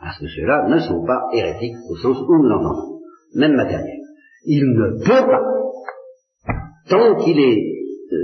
Parce 0.00 0.18
que 0.18 0.26
ceux-là 0.26 0.68
ne 0.68 0.78
sont 0.78 1.04
pas 1.06 1.28
hérétiques 1.32 1.76
au 1.90 1.96
sens 1.96 2.20
où 2.20 2.34
nous 2.36 2.48
l'entendons, 2.48 3.00
même 3.36 3.54
matériel. 3.54 4.00
Il 4.46 4.64
ne 4.64 4.98
peut 5.04 5.26
pas 5.26 5.40
tant 6.90 7.16
qu'il 7.16 7.38
est 7.38 7.58
euh, 8.12 8.16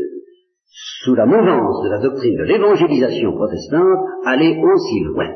sous 1.05 1.15
la 1.15 1.27
mouvance 1.27 1.83
de 1.85 1.91
la 1.91 1.99
doctrine 1.99 2.37
de 2.37 2.45
l'évangélisation 2.45 3.33
protestante, 3.33 4.07
aller 4.27 4.61
aussi 4.63 5.01
loin. 5.05 5.35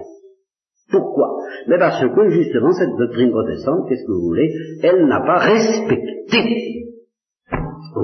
Pourquoi? 0.90 1.29
Mais 1.68 1.79
parce 1.79 2.00
que 2.00 2.31
justement 2.31 2.72
cette 2.72 2.96
doctrine 2.98 3.31
protestante, 3.31 3.88
qu'est-ce 3.88 4.07
que 4.07 4.12
vous 4.12 4.29
voulez, 4.29 4.53
elle 4.83 5.07
n'a 5.07 5.20
pas 5.20 5.38
respecté, 5.38 6.83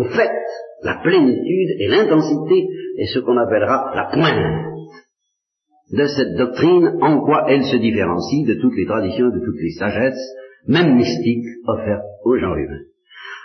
en 0.01 0.05
fait, 0.05 0.31
la 0.83 1.01
plénitude 1.03 1.71
et 1.79 1.89
l'intensité 1.89 2.69
et 2.97 3.07
ce 3.07 3.19
qu'on 3.21 3.37
appellera 3.37 3.93
la 3.95 4.05
pointe 4.13 4.71
de 5.93 6.07
cette 6.07 6.37
doctrine, 6.37 6.99
en 7.01 7.21
quoi 7.25 7.47
elle 7.49 7.65
se 7.65 7.77
différencie 7.77 8.47
de 8.47 8.55
toutes 8.61 8.77
les 8.77 8.87
traditions, 8.87 9.27
de 9.27 9.41
toutes 9.45 9.61
les 9.61 9.73
sagesses, 9.73 10.35
même 10.69 10.95
mystiques, 10.95 11.47
offertes 11.67 12.05
aux 12.25 12.37
gens 12.37 12.55
humains. 12.55 12.85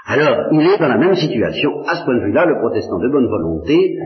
Alors, 0.05 0.47
il 0.51 0.61
est 0.61 0.77
dans 0.77 0.87
la 0.87 0.99
même 0.99 1.15
situation, 1.15 1.71
à 1.87 1.95
ce 1.95 2.05
point 2.05 2.15
de 2.15 2.25
vue-là, 2.25 2.45
le 2.45 2.59
protestant 2.59 2.99
de 2.99 3.09
bonne 3.09 3.27
volonté, 3.27 3.97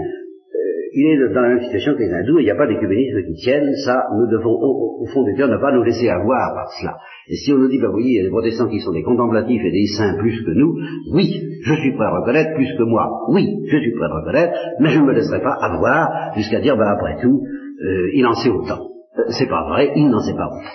il 0.93 1.05
est 1.05 1.33
dans 1.33 1.41
la 1.41 1.49
même 1.49 1.63
situation 1.63 1.93
que 1.93 1.99
les 1.99 2.11
hindous, 2.11 2.39
il 2.39 2.45
n'y 2.45 2.51
a 2.51 2.55
pas 2.55 2.67
d'écuménisme 2.67 3.21
qui 3.27 3.33
tienne, 3.41 3.73
ça, 3.85 4.03
nous 4.17 4.27
devons, 4.27 4.51
au, 4.51 5.05
fond 5.13 5.23
du 5.23 5.35
cœur, 5.35 5.47
ne 5.47 5.57
pas 5.57 5.71
nous 5.71 5.83
laisser 5.83 6.09
avoir 6.09 6.53
par 6.53 6.67
cela. 6.79 6.97
Et 7.27 7.35
si 7.35 7.53
on 7.53 7.57
nous 7.57 7.69
dit, 7.69 7.79
bah 7.79 7.89
oui, 7.93 8.03
il 8.05 8.15
y 8.15 8.19
a 8.19 8.23
des 8.23 8.29
protestants 8.29 8.67
qui 8.67 8.79
sont 8.79 8.91
des 8.91 9.03
contemplatifs 9.03 9.61
et 9.63 9.71
des 9.71 9.85
saints 9.97 10.17
plus 10.19 10.43
que 10.43 10.51
nous, 10.51 10.75
oui, 11.13 11.31
je 11.63 11.73
suis 11.73 11.95
prêt 11.95 12.05
à 12.05 12.19
reconnaître 12.19 12.53
plus 12.55 12.73
que 12.77 12.83
moi, 12.83 13.07
oui, 13.29 13.47
je 13.71 13.77
suis 13.77 13.91
prêt 13.95 14.05
à 14.05 14.19
reconnaître, 14.19 14.53
mais 14.79 14.89
je 14.89 14.99
ne 14.99 15.05
me 15.05 15.13
laisserai 15.13 15.41
pas 15.41 15.57
avoir 15.61 16.33
jusqu'à 16.35 16.59
dire, 16.59 16.77
bah 16.77 16.91
après 16.91 17.21
tout, 17.21 17.41
euh, 17.41 18.09
il 18.13 18.25
en 18.25 18.33
sait 18.33 18.49
autant. 18.49 18.89
Euh, 19.17 19.23
c'est 19.29 19.47
pas 19.47 19.67
vrai, 19.69 19.91
il 19.95 20.09
n'en 20.09 20.19
sait 20.19 20.35
pas 20.35 20.47
autant. 20.47 20.69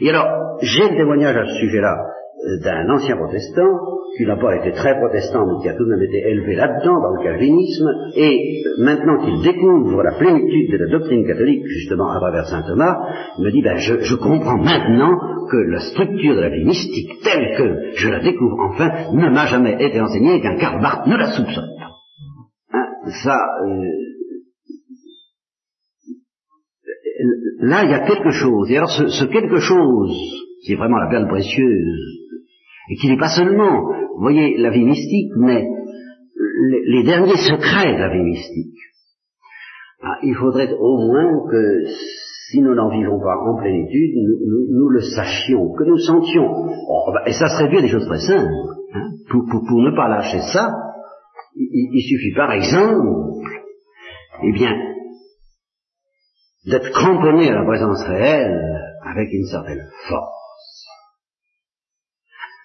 Et 0.00 0.10
alors, 0.10 0.58
j'ai 0.62 0.88
le 0.88 0.96
témoignage 0.96 1.36
à 1.36 1.46
ce 1.46 1.54
sujet-là 1.60 1.96
d'un 2.62 2.88
ancien 2.90 3.16
protestant, 3.16 3.70
qui 4.16 4.26
n'a 4.26 4.36
pas 4.36 4.56
été 4.56 4.72
très 4.72 4.98
protestant, 4.98 5.46
mais 5.46 5.62
qui 5.62 5.68
a 5.68 5.74
tout 5.74 5.84
de 5.84 5.90
même 5.90 6.02
été 6.02 6.18
élevé 6.28 6.54
là-dedans, 6.56 7.00
dans 7.00 7.14
le 7.14 7.22
calvinisme, 7.22 7.88
et 8.16 8.62
maintenant 8.78 9.24
qu'il 9.24 9.42
découvre 9.42 10.02
la 10.02 10.12
plénitude 10.18 10.72
de 10.72 10.76
la 10.76 10.90
doctrine 10.90 11.26
catholique, 11.26 11.64
justement 11.66 12.10
à 12.10 12.18
travers 12.18 12.46
saint 12.46 12.62
Thomas, 12.62 12.96
il 13.38 13.44
me 13.44 13.50
dit, 13.52 13.62
ben, 13.62 13.76
je, 13.76 14.00
je 14.00 14.16
comprends 14.16 14.58
maintenant 14.58 15.18
que 15.50 15.56
la 15.56 15.80
structure 15.80 16.36
de 16.36 16.40
la 16.40 16.50
vie 16.50 16.64
mystique, 16.64 17.22
telle 17.22 17.56
que 17.56 17.96
je 17.96 18.08
la 18.08 18.20
découvre 18.20 18.56
enfin, 18.70 18.90
ne 19.12 19.30
m'a 19.30 19.46
jamais 19.46 19.74
été 19.74 20.00
enseignée 20.00 20.36
et 20.36 20.40
qu'un 20.40 20.56
Karl 20.56 20.82
Barth 20.82 21.06
ne 21.06 21.16
la 21.16 21.30
soupçonne 21.30 21.70
pas. 21.78 22.78
Hein, 22.78 22.86
ça, 23.22 23.36
euh, 23.64 23.84
là, 27.60 27.84
il 27.84 27.90
y 27.90 27.94
a 27.94 28.06
quelque 28.06 28.30
chose. 28.30 28.70
Et 28.70 28.76
alors, 28.76 28.90
ce, 28.90 29.06
ce 29.06 29.24
quelque 29.26 29.58
chose, 29.58 30.12
qui 30.64 30.72
est 30.72 30.76
vraiment 30.76 30.98
la 30.98 31.08
perle 31.08 31.28
précieuse 31.28 32.21
et 32.88 32.96
qui 32.96 33.08
n'est 33.08 33.18
pas 33.18 33.34
seulement, 33.34 33.82
vous 34.14 34.20
voyez, 34.20 34.56
la 34.58 34.70
vie 34.70 34.84
mystique, 34.84 35.32
mais 35.36 35.64
les, 36.86 37.02
derniers 37.04 37.36
secrets 37.36 37.94
de 37.94 37.98
la 37.98 38.12
vie 38.12 38.22
mystique. 38.22 38.78
Ah, 40.02 40.18
il 40.22 40.34
faudrait 40.34 40.72
au 40.78 40.96
moins 41.06 41.48
que, 41.50 41.84
si 42.50 42.60
nous 42.60 42.74
n'en 42.74 42.90
vivons 42.90 43.20
pas 43.20 43.36
en 43.36 43.56
plénitude, 43.56 44.14
nous, 44.70 44.88
le 44.88 45.00
sachions, 45.00 45.72
que 45.74 45.84
nous 45.84 45.98
sentions. 45.98 46.48
Oh, 46.88 47.12
bah, 47.12 47.22
et 47.26 47.32
ça 47.32 47.48
serait 47.48 47.68
bien 47.68 47.82
des 47.82 47.88
choses 47.88 48.06
très 48.06 48.18
simples. 48.18 48.52
Hein. 48.94 49.10
pour, 49.30 49.80
ne 49.80 49.96
pas 49.96 50.08
lâcher 50.08 50.40
ça, 50.52 50.70
il, 51.56 51.90
il 51.92 52.02
suffit 52.02 52.34
par 52.34 52.52
exemple, 52.52 53.48
eh 54.42 54.52
bien, 54.52 54.72
d'être 56.66 56.90
cramponné 56.90 57.48
à 57.48 57.54
la 57.54 57.64
présence 57.64 58.02
réelle 58.04 58.60
avec 59.04 59.32
une 59.32 59.46
certaine 59.46 59.86
force 60.08 60.42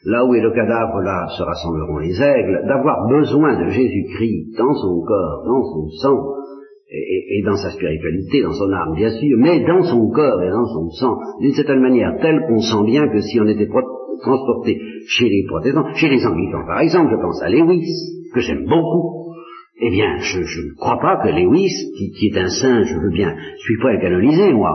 là 0.07 0.23
où 0.25 0.33
est 0.35 0.41
le 0.41 0.51
cadavre, 0.51 1.01
là 1.03 1.27
se 1.37 1.43
rassembleront 1.43 1.99
les 1.99 2.15
aigles, 2.15 2.63
d'avoir 2.65 3.07
besoin 3.09 3.59
de 3.59 3.69
Jésus-Christ 3.69 4.55
dans 4.57 4.73
son 4.73 5.03
corps, 5.05 5.43
dans 5.45 5.63
son 5.63 5.89
sang, 6.01 6.17
et, 6.89 7.43
dans 7.45 7.57
sa 7.57 7.71
spiritualité, 7.71 8.41
dans 8.43 8.53
son 8.53 8.71
âme, 8.71 8.95
bien 8.95 9.09
sûr, 9.09 9.37
mais 9.37 9.65
dans 9.67 9.83
son 9.83 10.09
corps 10.09 10.41
et 10.41 10.49
dans 10.49 10.65
son 10.65 10.89
sang, 10.91 11.17
d'une 11.41 11.51
certaine 11.51 11.81
manière 11.81 12.15
telle 12.21 12.39
qu'on 12.47 12.59
sent 12.59 12.85
bien 12.85 13.09
que 13.09 13.19
si 13.19 13.39
on 13.41 13.47
était 13.47 13.67
transporté 13.67 14.79
chez 15.07 15.27
les 15.27 15.45
protestants, 15.49 15.93
chez 15.95 16.07
les 16.07 16.25
anglicans 16.25 16.65
par 16.65 16.79
exemple, 16.79 17.11
je 17.11 17.21
pense 17.21 17.43
à 17.43 17.49
Lewis, 17.49 17.91
que 18.33 18.39
j'aime 18.39 18.65
beaucoup, 18.65 19.33
eh 19.81 19.91
bien, 19.91 20.17
je, 20.19 20.39
ne 20.39 20.75
crois 20.77 20.97
pas 21.01 21.17
que 21.21 21.27
Lewis, 21.27 21.73
qui, 21.97 22.27
est 22.27 22.39
un 22.39 22.47
saint, 22.47 22.83
je 22.83 22.95
veux 22.97 23.11
bien, 23.11 23.35
je 23.35 23.61
suis 23.61 23.77
pas 23.81 23.89
à 23.89 23.97
canoniser, 23.97 24.53
moi, 24.53 24.71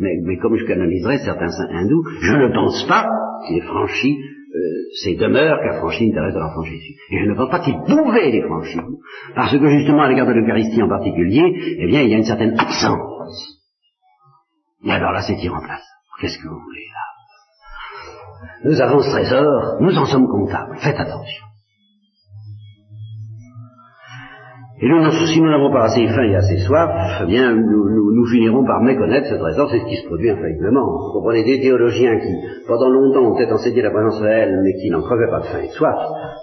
mais, 0.00 0.16
mais 0.24 0.38
comme 0.38 0.56
je 0.56 0.64
canoniserais 0.64 1.18
certains 1.18 1.48
saints 1.48 1.68
hindous, 1.70 2.02
je 2.22 2.32
ne 2.32 2.54
pense 2.54 2.86
pas 2.88 3.06
qu'il 3.46 3.58
ait 3.58 3.66
franchi 3.66 4.16
euh, 4.54 4.58
ces 5.02 5.14
demeures 5.14 5.58
qu'a 5.62 5.78
franchi 5.78 6.06
une 6.06 6.12
Thérèse 6.12 6.34
de 6.34 6.40
l'Enfant 6.40 6.62
Jésus. 6.62 6.94
Et 7.10 7.18
je 7.24 7.30
ne 7.30 7.34
pense 7.34 7.50
pas 7.50 7.60
qu'il 7.60 7.76
pouvait 7.76 8.30
les 8.30 8.42
franchir, 8.42 8.82
parce 9.34 9.56
que 9.56 9.68
justement 9.68 10.02
à 10.02 10.08
l'égard 10.08 10.26
de 10.26 10.32
l'Eucharistie 10.32 10.82
en 10.82 10.88
particulier, 10.88 11.76
eh 11.78 11.86
bien 11.86 12.02
il 12.02 12.10
y 12.10 12.14
a 12.14 12.18
une 12.18 12.24
certaine 12.24 12.58
absence. 12.58 13.60
Et 14.84 14.90
alors 14.90 15.12
là 15.12 15.22
c'est 15.22 15.36
place. 15.36 15.86
Qu'est-ce 16.20 16.38
que 16.38 16.48
vous 16.48 16.60
voulez 16.60 16.86
là? 16.92 18.70
Nous 18.70 18.80
avons 18.80 19.00
ce 19.00 19.10
trésor, 19.10 19.76
nous 19.80 19.96
en 19.96 20.04
sommes 20.06 20.28
comptables, 20.28 20.76
faites 20.78 20.98
attention. 20.98 21.49
Et 24.82 24.88
nous, 24.88 25.10
si 25.10 25.40
nous 25.42 25.50
n'avons 25.50 25.70
pas 25.70 25.84
assez 25.84 26.06
faim 26.08 26.22
et 26.22 26.36
assez 26.36 26.56
soif, 26.58 26.90
eh 27.22 27.26
bien, 27.26 27.54
nous, 27.54 28.26
finirons 28.32 28.64
par 28.64 28.80
méconnaître 28.82 29.26
ce 29.28 29.34
trésor, 29.34 29.68
c'est 29.70 29.80
ce 29.80 29.84
qui 29.84 29.96
se 29.96 30.06
produit 30.06 30.30
infailliblement. 30.30 30.86
Vous 30.86 31.12
comprenez, 31.20 31.44
des 31.44 31.60
théologiens 31.60 32.18
qui, 32.18 32.32
pendant 32.66 32.88
longtemps, 32.88 33.30
ont 33.30 33.36
peut-être 33.36 33.52
enseigné 33.52 33.82
la 33.82 33.90
présence 33.90 34.20
réelle, 34.20 34.58
mais 34.64 34.72
qui 34.80 34.88
n'en 34.90 35.02
crevaient 35.02 35.30
pas 35.30 35.40
de 35.40 35.46
faim 35.46 35.58
et 35.64 35.68
de 35.68 35.72
soif, 35.72 35.96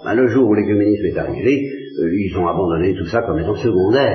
ben, 0.04 0.14
le 0.14 0.28
jour 0.28 0.48
où 0.48 0.54
l'écuménisme 0.54 1.06
est 1.06 1.18
arrivé, 1.18 1.68
euh, 2.00 2.10
ils 2.14 2.38
ont 2.38 2.46
abandonné 2.46 2.94
tout 2.94 3.06
ça 3.06 3.22
comme 3.22 3.40
étant 3.40 3.56
secondaire, 3.56 4.14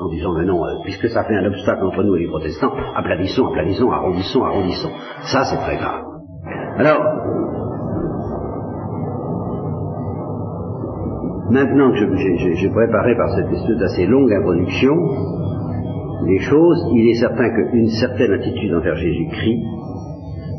en 0.00 0.08
disant, 0.08 0.32
mais 0.38 0.46
non, 0.46 0.64
euh, 0.64 0.80
puisque 0.84 1.08
ça 1.08 1.24
fait 1.24 1.34
un 1.34 1.44
obstacle 1.44 1.84
entre 1.84 2.02
nous 2.04 2.16
et 2.16 2.20
les 2.20 2.28
protestants, 2.28 2.72
aplanissons, 2.96 3.48
aplanissons, 3.48 3.90
arrondissons, 3.90 4.44
arrondissons. 4.44 4.92
Ça, 5.24 5.44
c'est 5.44 5.58
très 5.58 5.76
grave. 5.76 6.04
Alors, 6.78 7.02
Maintenant 11.50 11.92
que 11.92 12.54
j'ai 12.54 12.68
préparé 12.68 13.16
par 13.16 13.34
cette 13.34 13.50
espèce 13.50 13.78
d'assez 13.78 14.06
longue 14.06 14.32
introduction 14.32 14.94
les 16.26 16.40
choses, 16.40 16.78
il 16.94 17.08
est 17.08 17.20
certain 17.20 17.48
qu'une 17.48 17.88
certaine 17.88 18.32
attitude 18.32 18.74
envers 18.74 18.96
Jésus-Christ 18.96 19.62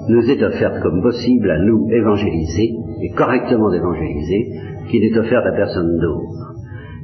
nous 0.08 0.32
est 0.32 0.42
offerte 0.42 0.82
comme 0.82 1.02
possible 1.04 1.52
à 1.52 1.60
nous 1.60 1.88
évangéliser, 1.92 2.74
et 3.04 3.10
correctement 3.16 3.70
d'évangéliser, 3.70 4.50
qui 4.90 5.00
n'est 5.00 5.20
offerte 5.20 5.46
à 5.46 5.52
personne 5.52 6.00
d'autre. 6.00 6.56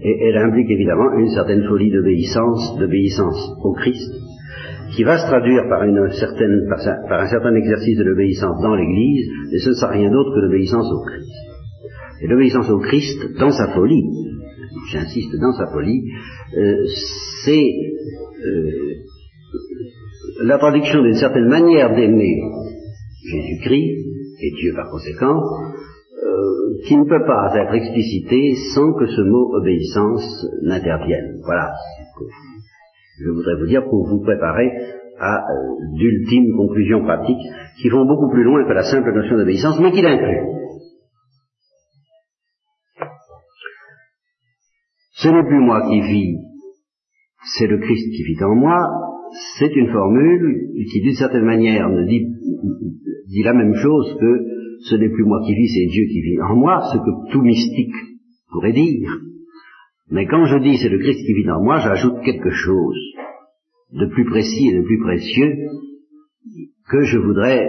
Et 0.02 0.28
elle 0.28 0.38
implique 0.38 0.70
évidemment 0.72 1.14
une 1.20 1.30
certaine 1.30 1.64
folie 1.64 1.92
d'obéissance, 1.92 2.80
d'obéissance 2.80 3.56
au 3.64 3.74
Christ, 3.74 4.12
qui 4.96 5.04
va 5.04 5.18
se 5.18 5.28
traduire 5.28 5.70
par, 5.70 5.84
une 5.84 6.10
certaine, 6.12 6.68
par 6.68 7.22
un 7.22 7.28
certain 7.28 7.54
exercice 7.54 7.98
de 8.00 8.04
l'obéissance 8.04 8.62
dans 8.64 8.74
l'Église, 8.74 9.30
et 9.54 9.60
ce 9.60 9.70
ne 9.70 9.76
sera 9.76 9.92
rien 9.92 10.10
d'autre 10.10 10.34
que 10.34 10.42
l'obéissance 10.42 10.92
au 10.92 11.06
Christ. 11.06 11.45
Et 12.22 12.28
l'obéissance 12.28 12.70
au 12.70 12.80
Christ, 12.80 13.38
dans 13.38 13.52
sa 13.52 13.74
folie, 13.74 14.04
j'insiste, 14.92 15.36
dans 15.40 15.54
sa 15.54 15.68
folie, 15.68 16.04
euh, 16.58 16.86
c'est 17.44 17.74
euh, 18.46 18.94
la 20.44 20.58
traduction 20.58 21.02
d'une 21.02 21.16
certaine 21.16 21.48
manière 21.48 21.94
d'aimer 21.96 22.42
Jésus-Christ, 23.32 24.06
et 24.42 24.52
Dieu 24.62 24.74
par 24.76 24.90
conséquent, 24.90 25.40
euh, 25.40 26.78
qui 26.86 26.98
ne 26.98 27.04
peut 27.04 27.26
pas 27.26 27.52
être 27.56 27.74
explicité 27.74 28.54
sans 28.74 28.94
que 28.94 29.08
ce 29.08 29.22
mot 29.22 29.56
obéissance 29.56 30.46
n'intervienne. 30.64 31.42
Voilà. 31.44 31.72
Je 33.20 33.30
voudrais 33.30 33.56
vous 33.60 33.68
dire 33.68 33.84
pour 33.90 34.08
vous 34.08 34.22
préparer 34.22 34.72
à 35.20 35.42
d'ultimes 35.94 36.56
conclusions 36.58 37.04
pratiques 37.04 37.48
qui 37.82 37.90
vont 37.90 38.06
beaucoup 38.06 38.30
plus 38.30 38.44
loin 38.44 38.66
que 38.68 38.74
la 38.74 38.84
simple 38.84 39.14
notion 39.14 39.38
d'obéissance, 39.38 39.80
mais 39.80 39.92
qui 39.92 40.02
l'incluent. 40.02 40.65
Ce 45.26 45.30
n'est 45.32 45.48
plus 45.48 45.60
moi 45.60 45.82
qui 45.90 46.02
vis, 46.02 46.38
c'est 47.58 47.66
le 47.66 47.80
Christ 47.80 48.12
qui 48.16 48.24
vit 48.26 48.44
en 48.44 48.54
moi, 48.54 48.78
c'est 49.58 49.76
une 49.76 49.92
formule 49.92 50.70
qui 50.92 51.02
d'une 51.02 51.16
certaine 51.16 51.46
manière 51.46 51.90
dit, 52.06 52.28
dit 53.28 53.42
la 53.42 53.54
même 53.54 53.74
chose 53.74 54.16
que 54.20 54.46
ce 54.82 54.94
n'est 54.94 55.10
plus 55.10 55.24
moi 55.24 55.40
qui 55.44 55.56
vis, 55.56 55.74
c'est 55.74 55.88
Dieu 55.88 56.06
qui 56.06 56.22
vit 56.22 56.40
en 56.42 56.56
moi, 56.56 56.80
ce 56.94 57.00
que 57.00 57.32
tout 57.32 57.42
mystique 57.42 57.96
pourrait 58.52 58.74
dire. 58.74 59.10
Mais 60.12 60.28
quand 60.28 60.46
je 60.46 60.60
dis 60.60 60.78
c'est 60.78 60.90
le 60.90 61.00
Christ 61.00 61.26
qui 61.26 61.34
vit 61.34 61.50
en 61.50 61.64
moi, 61.64 61.80
j'ajoute 61.80 62.22
quelque 62.24 62.52
chose 62.52 63.00
de 63.94 64.06
plus 64.06 64.26
précis 64.26 64.70
et 64.70 64.78
de 64.78 64.84
plus 64.84 65.00
précieux 65.00 65.56
que 66.88 67.02
je 67.02 67.18
voudrais 67.18 67.68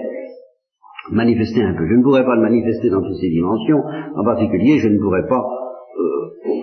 manifester 1.11 1.63
un 1.63 1.73
peu. 1.73 1.87
Je 1.89 1.95
ne 1.95 2.03
pourrais 2.03 2.27
pas 2.27 2.37
le 2.37 2.43
manifester 2.43 2.91
dans 2.91 3.01
toutes 3.01 3.17
ses 3.19 3.31
dimensions, 3.31 3.81
en 4.15 4.25
particulier 4.25 4.77
je 4.77 4.89
ne 4.89 4.99
pourrais 4.99 5.27
pas 5.27 5.43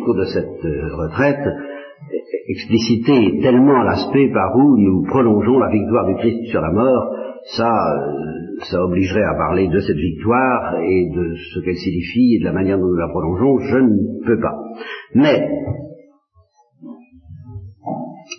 cours 0.04 0.16
de 0.16 0.26
cette 0.26 0.66
euh, 0.66 0.96
retraite, 0.96 1.48
expliciter 2.48 3.40
tellement 3.42 3.84
l'aspect 3.84 4.30
par 4.34 4.56
où 4.56 4.78
nous 4.78 5.04
prolongeons 5.04 5.60
la 5.60 5.72
victoire 5.72 6.06
du 6.08 6.16
Christ 6.16 6.52
sur 6.52 6.62
la 6.62 6.72
mort, 6.72 7.16
ça, 7.56 7.70
euh, 7.70 8.64
ça 8.70 8.84
obligerait 8.84 9.24
à 9.24 9.36
parler 9.36 9.68
de 9.68 9.80
cette 9.80 9.98
victoire 9.98 10.80
et 10.80 11.10
de 11.14 11.36
ce 11.36 11.60
qu'elle 11.60 11.76
signifie 11.76 12.36
et 12.36 12.40
de 12.40 12.46
la 12.46 12.54
manière 12.54 12.78
dont 12.78 12.88
nous 12.88 12.96
la 12.96 13.10
prolongeons, 13.10 13.60
je 13.60 13.78
ne 13.78 14.26
peux 14.26 14.40
pas. 14.40 14.56
Mais, 15.16 15.48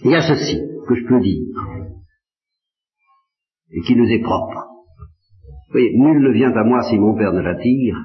il 0.05 0.11
y 0.11 0.15
a 0.15 0.21
ceci 0.21 0.61
que 0.89 0.95
je 0.95 1.07
peux 1.07 1.21
dire, 1.21 1.47
et 3.71 3.81
qui 3.87 3.97
nous 3.97 4.09
est 4.11 4.23
propre. 4.23 4.69
Vous 5.69 5.81
voyez, 5.81 5.93
nul 5.97 6.23
ne 6.23 6.33
vient 6.33 6.53
à 6.53 6.65
moi 6.65 6.83
si 6.83 6.99
mon 6.99 7.17
Père 7.17 7.33
ne 7.33 7.41
l'attire, 7.41 7.97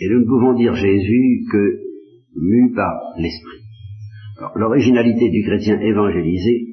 et 0.00 0.08
nous 0.08 0.20
ne 0.20 0.26
pouvons 0.26 0.54
dire 0.54 0.74
Jésus 0.74 1.44
que 1.50 1.78
mu 2.36 2.72
par 2.74 2.92
l'Esprit. 3.18 3.62
L'originalité 4.56 5.30
du 5.30 5.42
chrétien 5.44 5.80
évangélisé, 5.80 6.66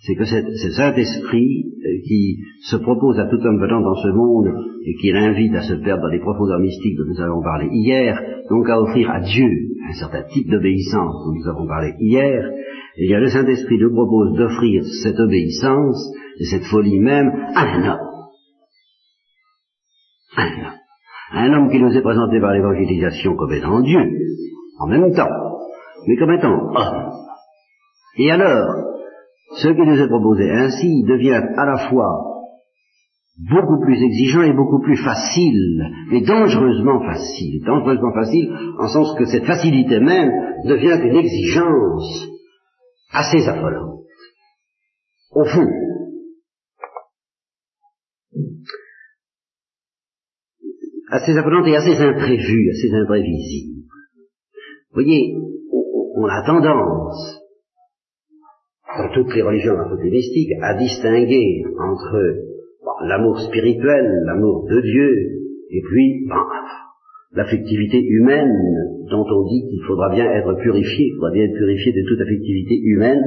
c'est 0.00 0.14
que 0.14 0.24
ce 0.24 0.70
Saint-Esprit 0.70 1.64
euh, 1.66 1.88
qui 2.06 2.38
se 2.62 2.76
propose 2.76 3.18
à 3.18 3.26
tout 3.26 3.40
homme 3.44 3.60
venant 3.60 3.80
dans 3.80 3.96
ce 3.96 4.08
monde 4.08 4.48
et 4.84 4.94
qui 4.94 5.10
l'invite 5.10 5.54
à 5.54 5.62
se 5.62 5.74
perdre 5.74 6.02
dans 6.02 6.08
les 6.08 6.20
profondeurs 6.20 6.60
mystiques 6.60 6.96
dont 6.96 7.08
nous 7.08 7.20
avons 7.20 7.42
parlé 7.42 7.68
hier, 7.72 8.20
donc 8.48 8.68
à 8.68 8.80
offrir 8.80 9.10
à 9.10 9.20
Dieu 9.20 9.50
un 9.88 9.94
certain 9.94 10.22
type 10.32 10.48
d'obéissance 10.48 11.24
dont 11.24 11.34
nous 11.34 11.48
avons 11.48 11.66
parlé 11.66 11.94
hier, 12.00 12.48
et 12.96 13.06
bien 13.06 13.20
le 13.20 13.28
Saint-Esprit 13.28 13.78
nous 13.78 13.92
propose 13.92 14.36
d'offrir 14.36 14.84
cette 15.02 15.18
obéissance 15.18 16.12
et 16.40 16.44
cette 16.44 16.64
folie 16.64 17.00
même 17.00 17.30
à 17.54 17.64
un 17.64 17.88
homme. 17.88 18.07
Un 21.32 21.52
homme 21.52 21.70
qui 21.70 21.78
nous 21.78 21.94
est 21.94 22.02
présenté 22.02 22.40
par 22.40 22.52
l'évangélisation 22.52 23.36
comme 23.36 23.52
étant 23.52 23.80
Dieu, 23.80 24.00
en 24.80 24.86
même 24.86 25.12
temps, 25.14 25.28
mais 26.06 26.16
comme 26.16 26.32
étant 26.32 26.52
homme. 26.52 27.12
Et 28.16 28.30
alors, 28.30 28.88
ce 29.56 29.68
qui 29.68 29.80
nous 29.80 30.00
est 30.00 30.08
proposé 30.08 30.50
ainsi 30.50 31.04
devient 31.04 31.42
à 31.56 31.66
la 31.66 31.88
fois 31.88 32.28
beaucoup 33.50 33.80
plus 33.80 34.02
exigeant 34.02 34.42
et 34.42 34.52
beaucoup 34.52 34.80
plus 34.80 34.96
facile, 34.96 35.84
mais 36.10 36.22
dangereusement 36.22 37.00
facile. 37.04 37.62
Dangereusement 37.64 38.12
facile 38.12 38.52
en 38.78 38.88
sens 38.88 39.14
que 39.16 39.26
cette 39.26 39.44
facilité 39.44 40.00
même 40.00 40.30
devient 40.64 40.98
une 41.02 41.16
exigence 41.16 42.28
assez 43.12 43.46
affolante. 43.48 44.00
Au 45.32 45.44
fond, 45.44 45.66
assez 51.10 51.36
affolante 51.36 51.66
et 51.66 51.76
assez 51.76 51.96
imprévue, 51.96 52.70
assez 52.70 52.92
imprévisible. 52.92 53.82
Vous 54.90 55.02
voyez, 55.02 55.34
on, 56.16 56.24
a 56.26 56.42
tendance, 56.46 57.40
dans 58.96 59.12
toutes 59.14 59.34
les 59.34 59.42
religions 59.42 59.78
apothélistiques, 59.78 60.52
à 60.62 60.74
distinguer 60.74 61.62
entre 61.78 62.18
l'amour 63.06 63.38
spirituel, 63.40 64.22
l'amour 64.26 64.66
de 64.68 64.80
Dieu, 64.80 65.10
et 65.70 65.82
puis 65.82 66.26
l'affectivité 67.32 68.02
humaine 68.02 68.52
dont 69.10 69.24
on 69.24 69.44
dit 69.44 69.68
qu'il 69.68 69.84
faudra 69.86 70.10
bien 70.10 70.24
être 70.24 70.54
purifié, 70.54 71.06
il 71.06 71.14
faudra 71.14 71.30
bien 71.32 71.44
être 71.44 71.56
purifié 71.56 71.92
de 71.92 72.08
toute 72.08 72.20
affectivité 72.20 72.80
humaine, 72.82 73.22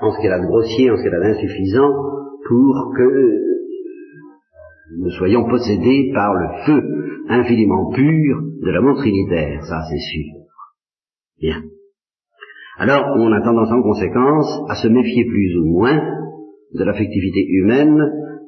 en 0.00 0.12
ce 0.12 0.22
qu'elle 0.22 0.32
a 0.32 0.40
de 0.40 0.46
grossier, 0.46 0.90
en 0.90 0.96
ce 0.96 1.02
qu'elle 1.02 1.14
a 1.14 1.20
d'insuffisant, 1.20 1.92
pour 2.48 2.92
que 2.96 3.43
nous 4.98 5.10
soyons 5.10 5.48
possédés 5.48 6.10
par 6.14 6.34
le 6.34 6.48
feu 6.66 7.24
infiniment 7.28 7.90
pur 7.92 8.42
de 8.62 8.70
l'amour 8.70 8.96
trinitaire, 8.96 9.62
ça 9.64 9.80
c'est 9.88 9.98
sûr. 9.98 10.34
Bien. 11.40 11.62
Alors 12.78 13.04
on 13.16 13.32
a 13.32 13.40
tendance 13.40 13.72
en 13.72 13.82
conséquence 13.82 14.60
à 14.68 14.74
se 14.74 14.88
méfier 14.88 15.24
plus 15.24 15.58
ou 15.58 15.66
moins 15.66 16.00
de 16.74 16.84
l'affectivité 16.84 17.46
humaine 17.48 17.98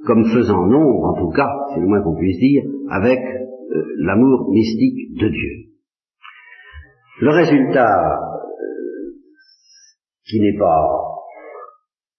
comme 0.07 0.25
faisant 0.25 0.67
nombre, 0.67 1.05
en 1.05 1.15
tout 1.21 1.31
cas, 1.31 1.51
c'est 1.75 1.81
le 1.81 1.87
moins 1.87 2.01
qu'on 2.03 2.17
puisse 2.17 2.39
dire, 2.39 2.63
avec 2.91 3.19
euh, 3.19 3.83
l'amour 3.99 4.51
mystique 4.53 5.19
de 5.19 5.29
Dieu. 5.29 5.51
Le 7.21 7.31
résultat, 7.31 7.89
euh, 7.89 8.37
qui 10.25 10.41
n'est 10.41 10.59
pas 10.59 11.16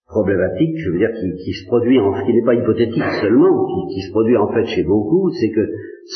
problématique, 0.07 0.77
je 0.77 0.91
veux 0.91 0.97
dire, 0.97 1.11
qui, 1.43 1.51
se 1.51 1.67
produit, 1.67 1.99
en, 1.99 2.13
qui 2.25 2.33
n'est 2.33 2.45
pas 2.45 2.55
hypothétique 2.55 3.03
seulement, 3.21 3.65
qui, 3.67 3.95
qui, 3.95 4.01
se 4.01 4.11
produit 4.11 4.37
en 4.37 4.47
fait 4.53 4.65
chez 4.65 4.83
beaucoup, 4.83 5.29
c'est 5.31 5.51
que, 5.51 5.67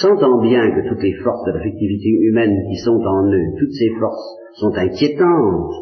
sentant 0.01 0.41
bien 0.41 0.71
que 0.71 0.87
toutes 0.87 1.03
les 1.03 1.13
forces 1.21 1.45
de 1.45 1.51
l'affectivité 1.51 2.09
humaine 2.09 2.55
qui 2.69 2.77
sont 2.77 3.01
en 3.03 3.27
eux, 3.27 3.59
toutes 3.59 3.73
ces 3.73 3.89
forces 3.99 4.37
sont 4.55 4.71
inquiétantes, 4.77 5.73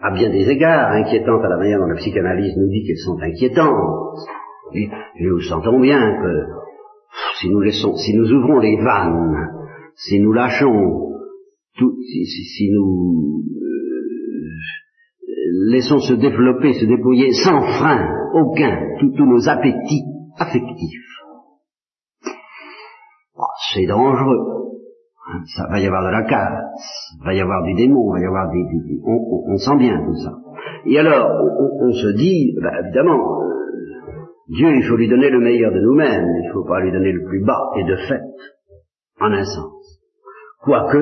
à 0.00 0.12
bien 0.12 0.30
des 0.30 0.48
égards, 0.48 0.92
inquiétantes 0.92 1.44
à 1.44 1.48
la 1.48 1.56
manière 1.56 1.80
dont 1.80 1.86
la 1.86 1.96
psychanalyse 1.96 2.56
nous 2.56 2.68
dit 2.68 2.84
qu'elles 2.86 3.04
sont 3.04 3.18
inquiétantes, 3.20 4.18
et, 4.74 4.88
nous 5.20 5.40
sentons 5.40 5.80
bien 5.80 5.98
que 6.22 6.42
si 7.40 7.50
nous 7.50 7.60
laissons, 7.60 7.96
si 7.96 8.16
nous 8.16 8.30
ouvrons 8.32 8.60
les 8.60 8.76
vannes, 8.76 9.48
si 9.96 10.20
nous 10.20 10.32
lâchons 10.32 11.02
tout, 11.76 11.96
si, 12.02 12.24
si 12.26 12.70
nous 12.72 13.42
laissons 15.70 15.98
se 15.98 16.14
développer, 16.14 16.72
se 16.74 16.84
déployer 16.84 17.32
sans 17.32 17.62
frein, 17.78 18.08
aucun, 18.34 18.78
tous 19.00 19.24
nos 19.24 19.48
appétits 19.48 20.04
affectifs. 20.38 21.06
Oh, 23.36 23.44
c'est 23.72 23.86
dangereux. 23.86 24.56
Hein, 25.28 25.42
ça 25.56 25.66
va 25.68 25.80
y 25.80 25.86
avoir 25.86 26.04
de 26.04 26.12
la 26.12 26.22
casse, 26.22 27.18
va 27.24 27.34
y 27.34 27.40
avoir 27.40 27.64
du 27.64 27.74
démon, 27.74 28.12
va 28.12 28.20
y 28.20 28.24
avoir 28.24 28.48
des, 28.50 28.64
on, 29.04 29.56
sent 29.56 29.76
bien 29.78 30.04
tout 30.04 30.14
ça. 30.14 30.32
Et 30.86 30.98
alors, 30.98 31.28
on, 31.80 31.92
se 31.92 32.16
dit, 32.16 32.54
bah, 32.62 32.70
évidemment, 32.84 33.42
euh, 33.42 33.46
Dieu, 34.48 34.68
il 34.76 34.84
faut 34.84 34.96
lui 34.96 35.08
donner 35.08 35.30
le 35.30 35.40
meilleur 35.40 35.72
de 35.72 35.80
nous-mêmes, 35.80 36.26
il 36.42 36.46
ne 36.46 36.52
faut 36.52 36.64
pas 36.64 36.80
lui 36.80 36.92
donner 36.92 37.12
le 37.12 37.24
plus 37.24 37.44
bas, 37.44 37.70
et 37.76 37.84
de 37.84 37.96
fait, 37.96 38.22
en 39.20 39.32
un 39.32 39.44
sens. 39.44 40.00
Quoique, 40.62 40.98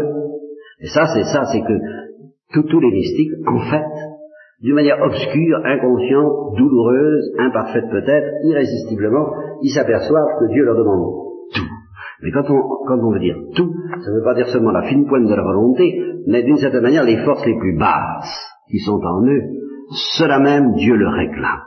et 0.80 0.86
ça 0.86 1.06
c'est 1.14 1.24
ça, 1.24 1.44
c'est 1.52 1.60
que 1.60 2.60
tous 2.60 2.80
les 2.80 2.90
mystiques, 2.90 3.32
en 3.46 3.58
fait, 3.58 4.13
d'une 4.64 4.74
manière 4.74 5.02
obscure, 5.02 5.58
inconsciente, 5.62 6.56
douloureuse, 6.56 7.32
imparfaite 7.38 7.84
peut-être, 7.90 8.28
irrésistiblement, 8.44 9.28
ils 9.60 9.68
s'aperçoivent 9.68 10.38
que 10.40 10.50
Dieu 10.54 10.64
leur 10.64 10.74
demande 10.74 11.04
tout. 11.54 11.68
Mais 12.22 12.30
quand 12.30 12.48
on, 12.48 12.62
quand 12.88 13.12
veut 13.12 13.20
dire 13.20 13.36
tout, 13.54 13.70
ça 14.00 14.10
ne 14.10 14.16
veut 14.16 14.24
pas 14.24 14.34
dire 14.34 14.48
seulement 14.48 14.70
la 14.70 14.88
fine 14.88 15.06
pointe 15.06 15.28
de 15.28 15.34
la 15.34 15.42
volonté, 15.42 16.00
mais 16.26 16.42
d'une 16.44 16.56
certaine 16.56 16.82
manière 16.82 17.04
les 17.04 17.22
forces 17.26 17.44
les 17.44 17.58
plus 17.58 17.76
basses 17.76 18.40
qui 18.70 18.78
sont 18.78 18.98
en 19.04 19.26
eux, 19.26 19.42
cela 20.16 20.38
même 20.38 20.72
Dieu 20.72 20.96
le 20.96 21.08
réclame. 21.08 21.60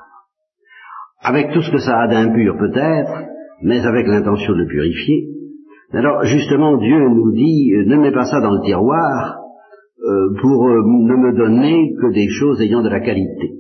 Avec 1.22 1.52
tout 1.52 1.62
ce 1.62 1.72
que 1.72 1.78
ça 1.78 2.00
a 2.00 2.08
d'impur 2.08 2.58
peut-être, 2.58 3.26
mais 3.62 3.86
avec 3.86 4.08
l'intention 4.08 4.54
de 4.54 4.66
purifier. 4.66 5.28
Alors 5.94 6.24
justement 6.24 6.78
Dieu 6.78 6.98
nous 7.10 7.32
dit, 7.34 7.74
euh, 7.76 7.86
ne 7.86 7.98
mets 7.98 8.12
pas 8.12 8.26
ça 8.26 8.42
dans 8.42 8.56
le 8.56 8.66
tiroir, 8.66 9.38
euh, 10.06 10.36
pour 10.42 10.68
euh, 10.68 10.82
ne 10.86 11.16
me 11.16 11.36
donner 11.36 11.94
que 12.02 12.14
des 12.14 12.28
choses 12.30 12.62
ayant 12.62 12.84
de 12.84 12.90
la 12.90 13.00
qualité. 13.00 13.52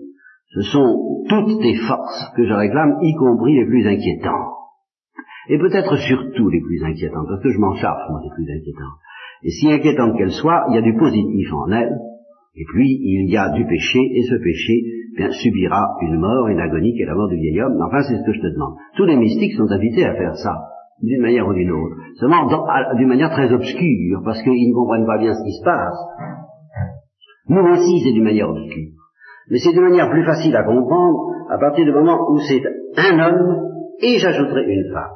Ce 0.53 0.61
sont 0.61 1.25
toutes 1.29 1.61
tes 1.61 1.75
forces 1.87 2.31
que 2.35 2.45
je 2.45 2.53
réclame, 2.53 2.97
y 3.01 3.13
compris 3.15 3.55
les 3.55 3.65
plus 3.65 3.87
inquiétantes. 3.87 4.53
Et 5.49 5.57
peut-être 5.57 5.95
surtout 5.97 6.49
les 6.49 6.61
plus 6.61 6.83
inquiétantes, 6.83 7.27
parce 7.27 7.41
que 7.41 7.51
je 7.51 7.59
m'en 7.59 7.75
charge, 7.75 8.01
moi, 8.09 8.21
des 8.21 8.33
plus 8.35 8.51
inquiétantes. 8.51 8.99
Et 9.43 9.49
si 9.49 9.71
inquiétantes 9.71 10.17
qu'elles 10.17 10.31
soient, 10.31 10.65
il 10.69 10.75
y 10.75 10.77
a 10.77 10.81
du 10.81 10.95
positif 10.95 11.53
en 11.53 11.71
elles, 11.71 11.95
et 12.55 12.65
puis 12.73 12.89
il 12.89 13.29
y 13.29 13.37
a 13.37 13.49
du 13.49 13.65
péché, 13.65 13.99
et 13.99 14.23
ce 14.23 14.35
péché 14.35 14.81
bien, 15.15 15.31
subira 15.31 15.95
une 16.01 16.19
mort, 16.19 16.47
une 16.47 16.59
agonie 16.59 16.93
qui 16.93 17.01
est 17.01 17.05
la 17.05 17.15
mort 17.15 17.29
du 17.29 17.35
vieil 17.35 17.61
homme. 17.61 17.81
Enfin, 17.81 18.01
c'est 18.01 18.17
ce 18.17 18.23
que 18.25 18.33
je 18.33 18.41
te 18.41 18.53
demande. 18.53 18.75
Tous 18.95 19.05
les 19.05 19.17
mystiques 19.17 19.53
sont 19.53 19.69
invités 19.71 20.05
à 20.05 20.15
faire 20.15 20.35
ça, 20.35 20.55
d'une 21.01 21.21
manière 21.21 21.47
ou 21.47 21.53
d'une 21.53 21.71
autre. 21.71 21.95
Seulement 22.15 22.47
d'une 22.95 23.07
manière 23.07 23.31
très 23.31 23.51
obscure, 23.51 24.21
parce 24.23 24.41
qu'ils 24.41 24.69
ne 24.69 24.73
comprennent 24.73 25.05
pas 25.05 25.17
bien 25.17 25.33
ce 25.33 25.43
qui 25.43 25.53
se 25.53 25.63
passe. 25.63 25.97
Nous 27.49 27.61
aussi, 27.61 28.01
c'est 28.03 28.11
d'une 28.11 28.23
manière 28.23 28.49
obscure. 28.49 28.91
Mais 29.49 29.57
c'est 29.59 29.71
d'une 29.71 29.83
manière 29.83 30.09
plus 30.09 30.25
facile 30.25 30.55
à 30.55 30.63
comprendre 30.63 31.31
à 31.49 31.57
partir 31.57 31.85
du 31.85 31.91
moment 31.91 32.29
où 32.29 32.37
c'est 32.39 32.61
un 32.97 33.19
homme 33.19 33.67
et 34.01 34.17
j'ajouterai 34.17 34.63
une 34.65 34.91
femme. 34.93 35.13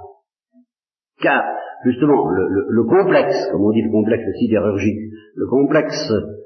Car, 1.22 1.44
justement, 1.86 2.30
le, 2.30 2.84
complexe, 2.84 3.50
comme 3.52 3.66
on 3.66 3.72
dit 3.72 3.82
le 3.82 3.92
complexe 3.92 4.24
sidérurgique, 4.40 5.12
le 5.36 5.48
complexe 5.48 6.12
euh, 6.12 6.42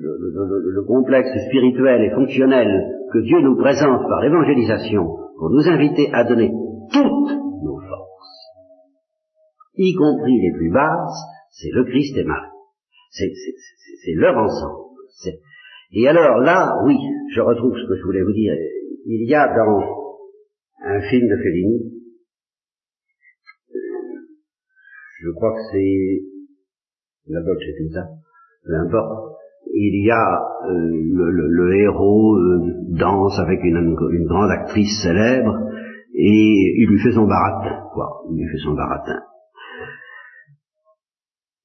le, 0.00 0.84
complexe 0.86 1.30
spirituel 1.46 2.02
et 2.02 2.10
fonctionnel 2.10 2.68
que 3.12 3.18
Dieu 3.18 3.40
nous 3.42 3.56
présente 3.56 4.02
par 4.08 4.20
l'évangélisation 4.22 5.04
pour 5.38 5.50
nous 5.50 5.68
inviter 5.68 6.10
à 6.12 6.24
donner 6.24 6.50
toutes 6.92 7.30
nos 7.62 7.78
forces, 7.80 8.46
y 9.76 9.94
compris 9.94 10.40
les 10.40 10.52
plus 10.52 10.72
basses, 10.72 11.24
c'est 11.50 11.70
le 11.72 11.84
Christ 11.84 12.16
et 12.16 12.24
Marie. 12.24 12.50
C'est 13.10 14.14
leur 14.14 14.36
ensemble. 14.36 14.90
Et 15.92 16.06
alors 16.06 16.38
là, 16.38 16.82
oui, 16.86 16.96
je 17.34 17.40
retrouve 17.40 17.74
ce 17.76 17.88
que 17.88 17.96
je 17.96 18.04
voulais 18.04 18.22
vous 18.22 18.32
dire. 18.32 18.54
Il 19.06 19.28
y 19.28 19.34
a 19.34 19.48
dans 19.48 19.80
un 20.82 21.00
film 21.00 21.28
de 21.28 21.36
Fellini, 21.36 22.00
je 25.20 25.30
crois 25.32 25.52
que 25.52 25.60
c'est 25.72 26.22
la 27.26 27.40
Dolce 27.42 27.78
Vita, 27.78 28.06
peu 28.64 28.74
importe, 28.74 29.36
il 29.72 30.04
y 30.04 30.10
a 30.10 30.40
le, 30.68 31.74
héros 31.76 32.36
danse 32.88 33.38
avec 33.38 33.62
une, 33.62 33.96
une, 34.12 34.26
grande 34.26 34.50
actrice 34.50 35.02
célèbre 35.02 35.58
et 36.14 36.74
il 36.78 36.88
lui 36.88 36.98
fait 37.00 37.12
son 37.12 37.26
baratin, 37.26 37.84
quoi. 37.92 38.22
Il 38.30 38.36
lui 38.36 38.50
fait 38.50 38.64
son 38.64 38.74
baratin. 38.74 39.20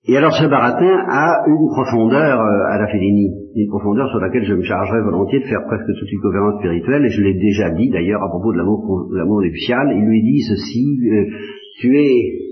Et 0.07 0.15
alors 0.17 0.33
ce 0.33 0.45
baratin 0.45 1.03
a 1.09 1.45
une 1.47 1.67
profondeur 1.73 2.39
euh, 2.39 2.73
à 2.73 2.77
la 2.77 2.87
Félinie, 2.87 3.49
une 3.55 3.69
profondeur 3.69 4.07
sur 4.09 4.19
laquelle 4.19 4.45
je 4.45 4.53
me 4.53 4.61
chargerais 4.61 5.01
volontiers 5.01 5.39
de 5.39 5.45
faire 5.45 5.65
presque 5.65 5.97
toute 5.97 6.11
une 6.11 6.21
conférence 6.21 6.59
spirituelle, 6.59 7.05
et 7.05 7.09
je 7.09 7.21
l'ai 7.23 7.33
déjà 7.33 7.71
dit 7.71 7.89
d'ailleurs 7.89 8.21
à 8.21 8.29
propos 8.29 8.53
de 8.53 8.57
l'amour, 8.57 9.41
nuptial, 9.41 9.93
il 9.95 10.05
lui 10.05 10.21
dit 10.21 10.41
ceci, 10.41 10.85
euh, 11.09 11.25
tu 11.79 11.97
es 11.97 12.45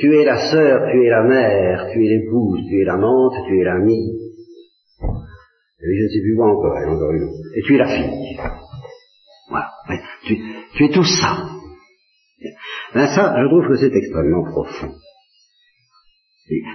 tu 0.00 0.14
es 0.14 0.24
la 0.24 0.36
sœur, 0.50 0.88
tu 0.90 1.04
es 1.04 1.10
la 1.10 1.22
mère, 1.24 1.88
tu 1.92 2.04
es 2.04 2.08
l'épouse, 2.08 2.60
tu 2.68 2.80
es 2.80 2.84
l'amante, 2.84 3.34
tu 3.46 3.60
es 3.60 3.64
l'amie. 3.64 4.16
Et 5.02 5.96
je 5.96 6.02
ne 6.04 6.08
sais 6.08 6.22
plus 6.22 6.36
quoi 6.36 6.46
encore, 6.46 6.76
encore 6.76 7.12
une 7.12 7.28
Et 7.54 7.62
tu 7.62 7.74
es 7.74 7.78
la 7.78 7.86
fille. 7.86 8.38
Voilà. 9.50 9.68
Tu, 10.26 10.38
tu 10.76 10.84
es 10.84 10.88
tout 10.88 11.04
ça. 11.04 11.36
Ben 12.94 13.06
ça, 13.06 13.34
je 13.38 13.48
trouve 13.48 13.68
que 13.68 13.74
c'est 13.74 13.94
extrêmement 13.94 14.44
profond. 14.44 14.92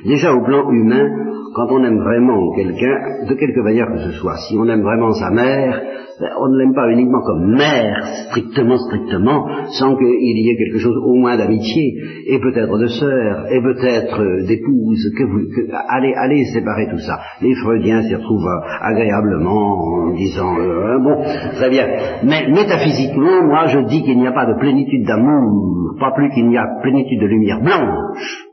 Déjà 0.06 0.34
au 0.34 0.44
plan 0.44 0.70
humain, 0.70 1.08
quand 1.56 1.68
on 1.72 1.84
aime 1.84 2.00
vraiment 2.00 2.52
quelqu'un, 2.56 3.26
de 3.30 3.34
quelque 3.36 3.62
manière 3.62 3.88
que 3.88 4.00
ce 4.00 4.12
soit, 4.20 4.36
si 4.48 4.58
on 4.58 4.68
aime 4.68 4.82
vraiment 4.82 5.14
sa 5.14 5.30
mère, 5.32 5.82
ben, 6.20 6.28
on 6.42 6.50
ne 6.50 6.58
l'aime 6.58 6.74
pas 6.74 6.90
uniquement 6.92 7.22
comme 7.22 7.56
mère, 7.56 8.06
strictement, 8.28 8.78
strictement, 8.78 9.48
sans 9.80 9.96
qu'il 9.96 10.08
y 10.08 10.50
ait 10.50 10.58
quelque 10.58 10.78
chose 10.78 10.98
au 11.06 11.16
moins 11.16 11.38
d'amitié, 11.38 11.94
et 12.28 12.40
peut-être 12.40 12.78
de 12.78 12.88
sœur, 12.88 13.46
et 13.50 13.62
peut-être 13.62 14.46
d'épouse, 14.46 15.10
que 15.18 15.24
vous, 15.24 15.40
allez, 15.88 16.14
allez 16.18 16.44
séparer 16.46 16.88
tout 16.90 17.00
ça. 17.00 17.20
Les 17.42 17.56
Freudiens 17.56 18.02
s'y 18.02 18.16
retrouvent 18.16 18.46
euh, 18.46 18.68
agréablement 18.82 20.10
en 20.10 20.14
disant, 20.14 20.60
euh, 20.60 21.00
bon, 21.00 21.24
très 21.56 21.70
bien. 21.70 21.88
Mais 22.24 22.50
métaphysiquement, 22.50 23.48
moi 23.48 23.68
je 23.68 23.80
dis 23.88 24.04
qu'il 24.04 24.18
n'y 24.18 24.28
a 24.28 24.34
pas 24.34 24.48
de 24.48 24.60
plénitude 24.60 25.08
d'amour, 25.08 25.96
pas 25.98 26.12
plus 26.14 26.30
qu'il 26.32 26.50
n'y 26.50 26.58
a 26.58 26.68
plénitude 26.82 27.22
de 27.22 27.28
lumière 27.28 27.62
blanche 27.62 28.51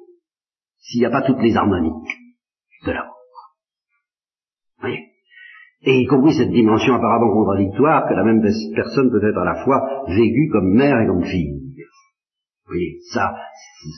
s'il 0.81 1.01
n'y 1.01 1.07
a 1.07 1.11
pas 1.11 1.23
toutes 1.23 1.43
les 1.43 1.57
harmoniques 1.57 2.17
de 2.87 2.93
l'amour. 2.93 3.15
Voyez? 4.81 5.09
Et 5.83 6.01
y 6.03 6.07
compris 6.07 6.35
cette 6.35 6.51
dimension 6.51 6.95
apparemment 6.95 7.33
contradictoire 7.33 8.09
que 8.09 8.15
la 8.15 8.25
même 8.25 8.43
personne 8.75 9.11
peut 9.11 9.29
être 9.29 9.39
à 9.39 9.45
la 9.45 9.65
fois 9.65 10.05
vécue 10.09 10.49
comme 10.53 10.75
mère 10.75 11.01
et 11.01 11.07
comme 11.07 11.25
fille. 11.25 11.61
Vous 12.67 12.73
voyez, 12.73 12.99
ça, 13.13 13.33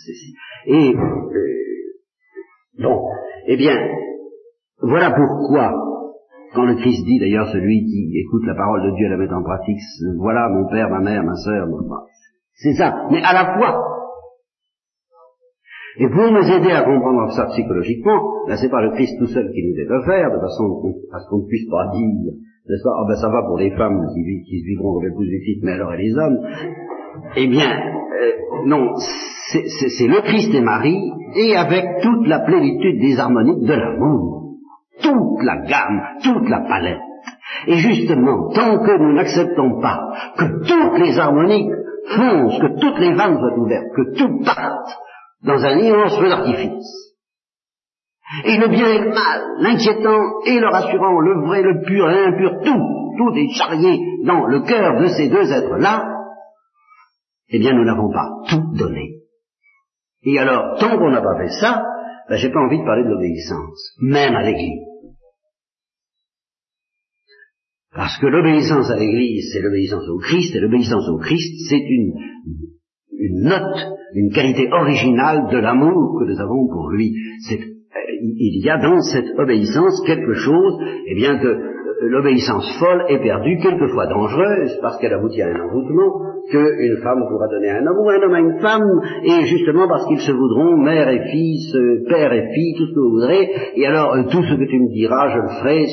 c'est... 0.04 0.72
Et, 0.72 0.94
euh, 0.94 1.60
eh 3.46 3.56
bien, 3.56 3.76
voilà 4.82 5.10
pourquoi, 5.10 5.72
quand 6.54 6.64
le 6.64 6.76
Christ 6.76 7.04
dit 7.04 7.18
d'ailleurs 7.18 7.48
celui 7.48 7.84
qui 7.84 8.12
écoute 8.18 8.46
la 8.46 8.54
parole 8.54 8.90
de 8.90 8.96
Dieu 8.96 9.06
et 9.06 9.08
la 9.08 9.16
met 9.16 9.32
en 9.32 9.42
pratique, 9.42 9.80
voilà 10.18 10.48
mon 10.48 10.68
père, 10.68 10.88
ma 10.88 11.00
mère, 11.00 11.24
ma 11.24 11.34
sœur, 11.34 11.66
c'est 12.54 12.74
ça. 12.74 13.06
Mais 13.10 13.22
à 13.22 13.32
la 13.32 13.56
fois, 13.56 13.99
et 15.98 16.08
pour 16.08 16.30
nous 16.30 16.50
aider 16.50 16.70
à 16.70 16.82
comprendre 16.82 17.32
ça 17.32 17.46
psychologiquement, 17.46 18.46
ben 18.46 18.56
c'est 18.56 18.70
pas 18.70 18.82
le 18.82 18.92
Christ 18.92 19.18
tout 19.18 19.26
seul 19.26 19.50
qui 19.52 19.62
nous 19.66 19.76
est 19.76 19.90
offert, 19.90 20.30
de 20.30 20.40
façon 20.40 20.94
à 21.12 21.18
ce 21.18 21.28
qu'on 21.28 21.42
ne 21.42 21.46
puisse 21.46 21.68
pas 21.68 21.90
dire, 21.92 22.32
n'est-ce 22.68 22.84
pas, 22.84 22.94
ah 22.96 23.04
ben 23.08 23.16
ça 23.16 23.28
va 23.28 23.42
pour 23.42 23.58
les 23.58 23.70
femmes 23.76 24.06
qui, 24.14 24.62
vivront 24.62 24.94
comme 24.94 25.06
épouses 25.06 25.28
du 25.28 25.40
Christ, 25.40 25.60
mais 25.62 25.72
alors 25.72 25.92
et 25.94 25.98
les 25.98 26.16
hommes? 26.16 26.38
Eh 27.36 27.46
bien, 27.48 27.70
euh, 27.70 28.66
non, 28.66 28.94
c'est 28.96 30.06
le 30.06 30.20
Christ 30.22 30.54
et 30.54 30.60
Marie, 30.60 31.10
et 31.36 31.56
avec 31.56 31.84
toute 32.02 32.26
la 32.28 32.40
plénitude 32.40 33.00
des 33.00 33.18
harmoniques 33.18 33.66
de 33.66 33.74
l'amour, 33.74 34.58
toute 35.02 35.44
la 35.44 35.56
gamme, 35.66 36.00
toute 36.22 36.48
la 36.48 36.60
palette. 36.60 37.00
Et 37.66 37.76
justement, 37.76 38.48
tant 38.50 38.78
que 38.78 38.98
nous 38.98 39.12
n'acceptons 39.12 39.80
pas 39.80 40.12
que 40.38 40.44
toutes 40.66 40.98
les 41.00 41.18
harmoniques 41.18 41.72
foncent, 42.16 42.58
que 42.60 42.80
toutes 42.80 42.98
les 43.00 43.14
vannes 43.14 43.38
soient 43.38 43.58
ouvertes, 43.58 43.92
que 43.94 44.16
tout 44.16 44.40
parte, 44.44 44.98
dans 45.42 45.64
un 45.64 45.78
immense 45.78 46.18
feu 46.18 46.28
d'artifice. 46.28 47.10
Et 48.44 48.56
le 48.58 48.68
bien 48.68 48.86
et 48.86 48.98
le 48.98 49.10
mal, 49.10 49.42
l'inquiétant 49.58 50.40
et 50.46 50.58
le 50.60 50.68
rassurant, 50.68 51.20
le 51.20 51.46
vrai, 51.46 51.62
le 51.62 51.82
pur 51.84 52.08
et 52.08 52.14
l'impur, 52.14 52.60
tout, 52.64 53.16
tout 53.18 53.36
est 53.36 53.52
charrié 53.56 53.98
dans 54.24 54.46
le 54.46 54.60
cœur 54.60 55.00
de 55.00 55.08
ces 55.08 55.28
deux 55.28 55.50
êtres-là, 55.50 56.06
eh 57.48 57.58
bien 57.58 57.72
nous 57.72 57.84
n'avons 57.84 58.12
pas 58.12 58.28
tout 58.48 58.76
donné. 58.76 59.16
Et 60.22 60.38
alors, 60.38 60.78
tant 60.78 60.96
qu'on 60.96 61.10
n'a 61.10 61.22
pas 61.22 61.38
fait 61.38 61.60
ça, 61.60 61.82
ben, 62.28 62.36
j'ai 62.36 62.50
pas 62.50 62.60
envie 62.60 62.78
de 62.78 62.84
parler 62.84 63.02
de 63.02 63.08
l'obéissance, 63.08 63.96
même 64.00 64.36
à 64.36 64.42
l'Église. 64.42 64.84
Parce 67.92 68.16
que 68.18 68.26
l'obéissance 68.26 68.88
à 68.90 68.96
l'Église, 68.96 69.50
c'est 69.52 69.62
l'obéissance 69.62 70.08
au 70.08 70.18
Christ, 70.18 70.54
et 70.54 70.60
l'obéissance 70.60 71.08
au 71.08 71.18
Christ, 71.18 71.68
c'est 71.68 71.80
une 71.80 72.12
une 73.20 73.42
note, 73.42 73.86
une 74.14 74.30
qualité 74.32 74.68
originale 74.72 75.48
de 75.50 75.58
l'amour 75.58 76.18
que 76.18 76.30
nous 76.30 76.40
avons 76.40 76.66
pour 76.68 76.90
lui. 76.90 77.14
Euh, 77.50 77.56
il 78.20 78.64
y 78.64 78.70
a 78.70 78.78
dans 78.78 79.00
cette 79.00 79.38
obéissance 79.38 80.02
quelque 80.06 80.34
chose, 80.34 80.78
eh 81.06 81.14
bien, 81.14 81.38
euh, 81.44 81.58
l'obéissance 82.00 82.78
folle 82.78 83.04
est 83.08 83.18
perdue, 83.18 83.58
quelquefois 83.62 84.06
dangereuse, 84.06 84.78
parce 84.80 84.98
qu'elle 84.98 85.12
aboutit 85.12 85.42
à 85.42 85.48
un 85.48 85.60
envoûtement, 85.66 86.30
qu'une 86.50 86.96
femme 87.02 87.22
pourra 87.28 87.48
donner 87.48 87.68
à 87.68 87.76
un 87.76 87.86
homme 87.86 87.98
ou 87.98 88.08
un 88.08 88.22
homme 88.22 88.34
à 88.34 88.40
une 88.40 88.60
femme, 88.60 88.88
et 89.24 89.44
justement 89.46 89.86
parce 89.86 90.06
qu'ils 90.06 90.20
se 90.20 90.32
voudront 90.32 90.78
mère 90.78 91.08
et 91.08 91.20
fils, 91.30 91.74
euh, 91.74 92.04
père 92.08 92.32
et 92.32 92.48
fille, 92.54 92.74
tout 92.76 92.86
ce 92.86 92.94
que 92.94 93.00
vous 93.00 93.10
voudrez, 93.10 93.50
et 93.76 93.86
alors 93.86 94.16
tout 94.30 94.42
ce 94.42 94.54
que 94.54 94.64
tu 94.64 94.80
me 94.80 94.88
diras, 94.94 95.28
je 95.28 95.38
le 95.40 95.48
ferai, 95.60 95.86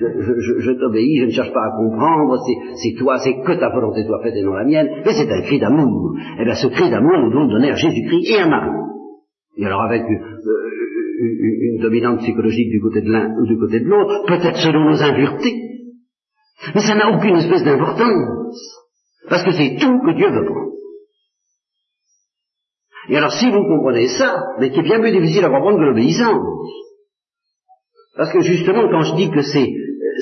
je, 0.00 0.72
t'obéis, 0.80 1.18
je 1.20 1.26
ne 1.26 1.30
cherche 1.30 1.52
pas 1.52 1.66
à 1.66 1.76
comprendre, 1.76 2.38
c'est 2.74 2.98
toi, 2.98 3.18
c'est 3.18 3.34
que 3.34 3.60
ta 3.60 3.68
volonté 3.68 4.04
soit 4.04 4.22
faite 4.22 4.34
et 4.34 4.42
non 4.42 4.54
la 4.54 4.64
mienne, 4.64 4.88
mais 5.04 5.12
c'est 5.12 5.30
un 5.30 5.42
cri 5.42 5.58
d'amour. 5.60 6.14
Et 6.16 6.42
eh 6.42 6.44
bien 6.44 6.54
ce 6.54 6.68
cri 6.68 6.90
d'amour, 6.90 7.18
nous 7.18 7.30
devons 7.30 7.48
donner 7.48 7.70
à 7.70 7.74
Jésus-Christ 7.74 8.30
et 8.34 8.40
à 8.40 8.48
Marie. 8.48 8.78
Et 9.58 9.66
alors 9.66 9.82
avec 9.82 10.02
une 11.22 11.80
dominante 11.80 12.20
psychologique 12.20 12.70
du 12.70 12.80
côté 12.80 13.02
de 13.02 13.10
l'un 13.10 13.34
ou 13.38 13.46
du 13.46 13.58
côté 13.58 13.80
de 13.80 13.86
l'autre, 13.86 14.24
peut-être 14.26 14.58
selon 14.58 14.90
nos 14.90 15.02
impuretés. 15.02 15.54
Mais 16.74 16.80
ça 16.80 16.94
n'a 16.94 17.10
aucune 17.10 17.36
espèce 17.36 17.64
d'importance. 17.64 18.82
Parce 19.28 19.44
que 19.44 19.52
c'est 19.52 19.76
tout 19.80 20.00
que 20.00 20.16
Dieu 20.16 20.30
veut 20.30 20.44
prendre. 20.44 20.72
Et 23.08 23.16
alors 23.16 23.32
si 23.32 23.50
vous 23.50 23.64
comprenez 23.64 24.06
ça, 24.06 24.42
mais 24.60 24.70
qui 24.70 24.78
est 24.78 24.84
bien 24.84 25.00
plus 25.00 25.12
difficile 25.12 25.44
à 25.44 25.48
comprendre 25.48 25.78
que 25.78 25.84
l'obéissance. 25.84 26.46
Parce 28.16 28.32
que 28.32 28.40
justement, 28.40 28.88
quand 28.88 29.02
je 29.02 29.16
dis 29.16 29.30
que 29.30 29.42
c'est, 29.42 29.72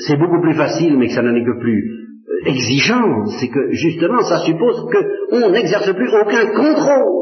c'est 0.07 0.17
beaucoup 0.17 0.41
plus 0.41 0.55
facile, 0.55 0.97
mais 0.97 1.07
que 1.07 1.13
ça 1.13 1.21
n'en 1.21 1.35
est 1.35 1.45
que 1.45 1.59
plus 1.59 1.91
euh, 2.27 2.49
exigeant, 2.49 3.25
c'est 3.39 3.49
que 3.49 3.71
justement, 3.71 4.21
ça 4.21 4.39
suppose 4.45 4.89
qu'on 4.91 5.51
n'exerce 5.51 5.93
plus 5.93 6.09
aucun 6.09 6.47
contrôle 6.53 7.21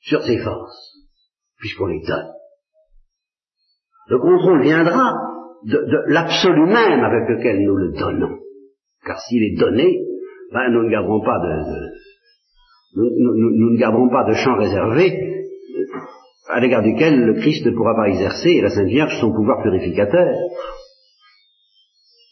sur 0.00 0.22
ses 0.22 0.38
forces 0.38 0.99
puisqu'on 1.60 1.86
les 1.86 2.00
donne. 2.00 2.32
Le 4.08 4.18
contrôle 4.18 4.62
viendra 4.62 5.14
de, 5.64 6.12
l'absolu 6.12 6.66
même 6.66 7.04
avec 7.04 7.28
lequel 7.28 7.60
nous 7.60 7.76
le 7.76 7.92
donnons. 7.92 8.38
Car 9.06 9.20
s'il 9.20 9.42
est 9.42 9.58
donné, 9.58 10.00
ben, 10.52 10.70
nous 10.70 10.82
ne 10.82 10.90
garderons 10.90 11.20
pas 11.20 11.38
de, 11.38 11.80
nous, 12.96 13.70
ne 13.72 13.78
garderons 13.78 14.08
pas 14.08 14.24
de 14.24 14.34
champ 14.34 14.56
réservé 14.56 15.12
à 16.48 16.58
l'égard 16.58 16.82
duquel 16.82 17.24
le 17.24 17.34
Christ 17.34 17.64
ne 17.66 17.70
pourra 17.70 17.94
pas 17.94 18.08
exercer 18.08 18.50
et 18.50 18.60
la 18.60 18.70
Sainte 18.70 18.88
Vierge 18.88 19.16
son 19.20 19.32
pouvoir 19.32 19.62
purificateur. 19.62 20.34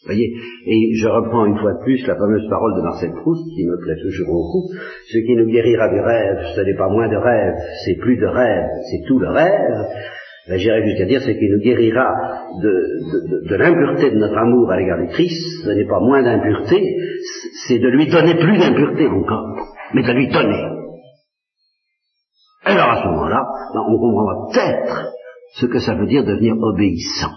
Voyez 0.05 0.31
Et 0.65 0.95
je 0.95 1.07
reprends 1.07 1.45
une 1.45 1.57
fois 1.57 1.73
de 1.73 1.83
plus 1.83 2.05
la 2.07 2.15
fameuse 2.15 2.47
parole 2.49 2.73
de 2.77 2.81
Marcel 2.81 3.11
Proust, 3.21 3.43
qui 3.53 3.65
me 3.65 3.77
plaît 3.83 4.01
toujours 4.01 4.27
beaucoup. 4.27 4.69
Ce 5.11 5.17
qui 5.17 5.35
nous 5.35 5.45
guérira 5.45 5.89
du 5.89 5.99
rêve, 5.99 6.37
ce 6.55 6.61
n'est 6.61 6.77
pas 6.77 6.87
moins 6.87 7.09
de 7.09 7.17
rêve, 7.17 7.55
c'est 7.85 7.95
plus 7.95 8.15
de 8.15 8.25
rêve, 8.25 8.65
c'est 8.89 9.05
tout 9.07 9.19
le 9.19 9.29
rêve. 9.29 9.87
Ben, 10.47 10.57
J'irais 10.57 10.83
jusqu'à 10.87 11.05
dire 11.05 11.21
ce 11.21 11.31
qui 11.31 11.49
nous 11.49 11.59
guérira 11.59 12.13
de, 12.63 13.49
de 13.49 13.55
l'impureté 13.55 14.11
de 14.11 14.15
notre 14.15 14.37
amour 14.37 14.71
à 14.71 14.77
l'égard 14.77 14.99
du 14.99 15.07
Christ, 15.07 15.65
ce 15.65 15.69
n'est 15.69 15.87
pas 15.87 15.99
moins 15.99 16.23
d'impureté, 16.23 16.95
c'est 17.67 17.79
de 17.79 17.89
lui 17.89 18.07
donner 18.07 18.35
plus 18.35 18.57
d'impureté 18.57 19.05
encore, 19.05 19.75
mais 19.93 20.01
de 20.01 20.13
lui 20.13 20.27
donner. 20.29 20.63
Alors 22.63 22.89
à 22.89 23.01
ce 23.03 23.07
moment-là, 23.07 23.43
ben, 23.73 23.81
on 23.85 23.99
comprendra 23.99 24.47
peut-être 24.49 25.11
ce 25.55 25.65
que 25.65 25.79
ça 25.79 25.95
veut 25.95 26.07
dire 26.07 26.23
devenir 26.23 26.55
obéissant. 26.57 27.33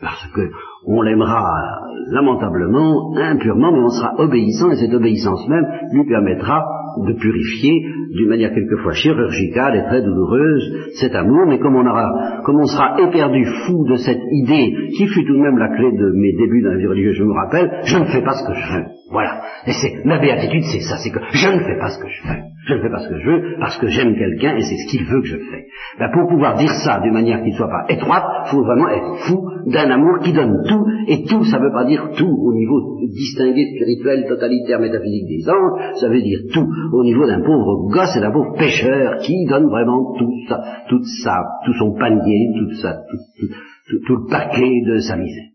Parce 0.00 0.26
que 0.32 0.50
on 0.86 1.02
l'aimera 1.02 1.80
lamentablement, 2.10 3.16
impurement, 3.16 3.72
mais 3.72 3.80
on 3.80 3.88
sera 3.90 4.14
obéissant, 4.18 4.70
et 4.70 4.76
cette 4.76 4.94
obéissance 4.94 5.48
même 5.48 5.66
lui 5.92 6.06
permettra 6.06 6.64
de 7.04 7.12
purifier 7.14 7.84
d'une 8.14 8.28
manière 8.28 8.54
quelquefois 8.54 8.92
chirurgicale 8.92 9.76
et 9.76 9.84
très 9.84 10.02
douloureuse, 10.02 10.90
cet 11.00 11.14
amour, 11.14 11.46
mais 11.46 11.58
comme 11.58 11.76
on 11.76 11.86
aura, 11.86 12.40
comme 12.44 12.60
on 12.60 12.66
sera 12.66 12.96
éperdu 13.00 13.44
fou 13.66 13.86
de 13.88 13.96
cette 13.96 14.22
idée, 14.30 14.74
qui 14.96 15.06
fut 15.06 15.24
tout 15.24 15.34
de 15.34 15.42
même 15.42 15.58
la 15.58 15.68
clé 15.76 15.92
de 15.92 16.12
mes 16.14 16.32
débuts 16.32 16.62
dans 16.62 16.70
la 16.70 16.78
vie 16.78 16.86
religieuse, 16.86 17.16
je 17.16 17.24
me 17.24 17.32
rappelle, 17.32 17.70
je 17.84 17.98
ne 17.98 18.04
fais 18.04 18.22
pas 18.22 18.32
ce 18.32 18.46
que 18.46 18.54
je 18.54 18.72
veux. 18.74 18.84
Voilà. 19.10 19.40
Et 19.66 19.72
c'est, 19.72 20.04
ma 20.04 20.18
béatitude, 20.18 20.64
c'est 20.64 20.80
ça, 20.80 20.96
c'est 20.98 21.10
que 21.10 21.20
je 21.32 21.48
ne 21.48 21.60
fais 21.60 21.78
pas 21.78 21.88
ce 21.88 21.98
que 21.98 22.08
je 22.08 22.28
veux. 22.28 22.48
Je 22.68 22.74
ne 22.74 22.82
fais 22.82 22.90
pas 22.90 22.98
ce 22.98 23.08
que 23.08 23.18
je 23.18 23.30
veux 23.30 23.56
parce 23.58 23.78
que 23.78 23.86
j'aime 23.86 24.14
quelqu'un 24.14 24.56
et 24.56 24.60
c'est 24.60 24.76
ce 24.76 24.90
qu'il 24.90 25.06
veut 25.06 25.22
que 25.22 25.26
je 25.26 25.38
fais. 25.38 25.66
Ben, 25.98 26.10
pour 26.12 26.28
pouvoir 26.28 26.56
dire 26.56 26.70
ça 26.84 27.00
d'une 27.00 27.14
manière 27.14 27.42
qui 27.42 27.50
ne 27.50 27.56
soit 27.56 27.70
pas 27.70 27.86
étroite, 27.88 28.24
il 28.44 28.50
faut 28.50 28.62
vraiment 28.62 28.88
être 28.90 29.16
fou 29.26 29.40
d'un 29.72 29.90
amour 29.90 30.18
qui 30.20 30.34
donne 30.34 30.52
tout. 30.68 30.84
Et 31.08 31.24
tout, 31.24 31.44
ça 31.44 31.58
ne 31.58 31.64
veut 31.64 31.72
pas 31.72 31.86
dire 31.86 32.10
tout 32.18 32.28
au 32.28 32.52
niveau 32.52 33.00
distingué, 33.08 33.64
spirituel, 33.74 34.26
totalitaire, 34.28 34.80
métaphysique 34.80 35.26
des 35.26 35.48
anges. 35.48 35.96
Ça 36.00 36.08
veut 36.08 36.20
dire 36.20 36.40
tout 36.52 36.68
au 36.92 37.04
niveau 37.04 37.26
d'un 37.26 37.40
pauvre 37.40 37.88
et 38.16 38.20
d'un 38.20 38.30
pauvre 38.30 38.56
pêcheur 38.56 39.18
qui 39.18 39.46
donne 39.46 39.68
vraiment 39.68 40.14
tout 40.18 40.32
ça, 40.48 40.62
toute 40.88 41.04
ça, 41.24 41.42
tout 41.64 41.74
son 41.74 41.94
panier, 41.94 42.52
tout 42.58 42.74
ça, 42.76 42.96
tout, 43.10 43.98
tout 44.06 44.16
le 44.16 44.30
paquet 44.30 44.82
de 44.86 44.98
sa 44.98 45.16
misère. 45.16 45.50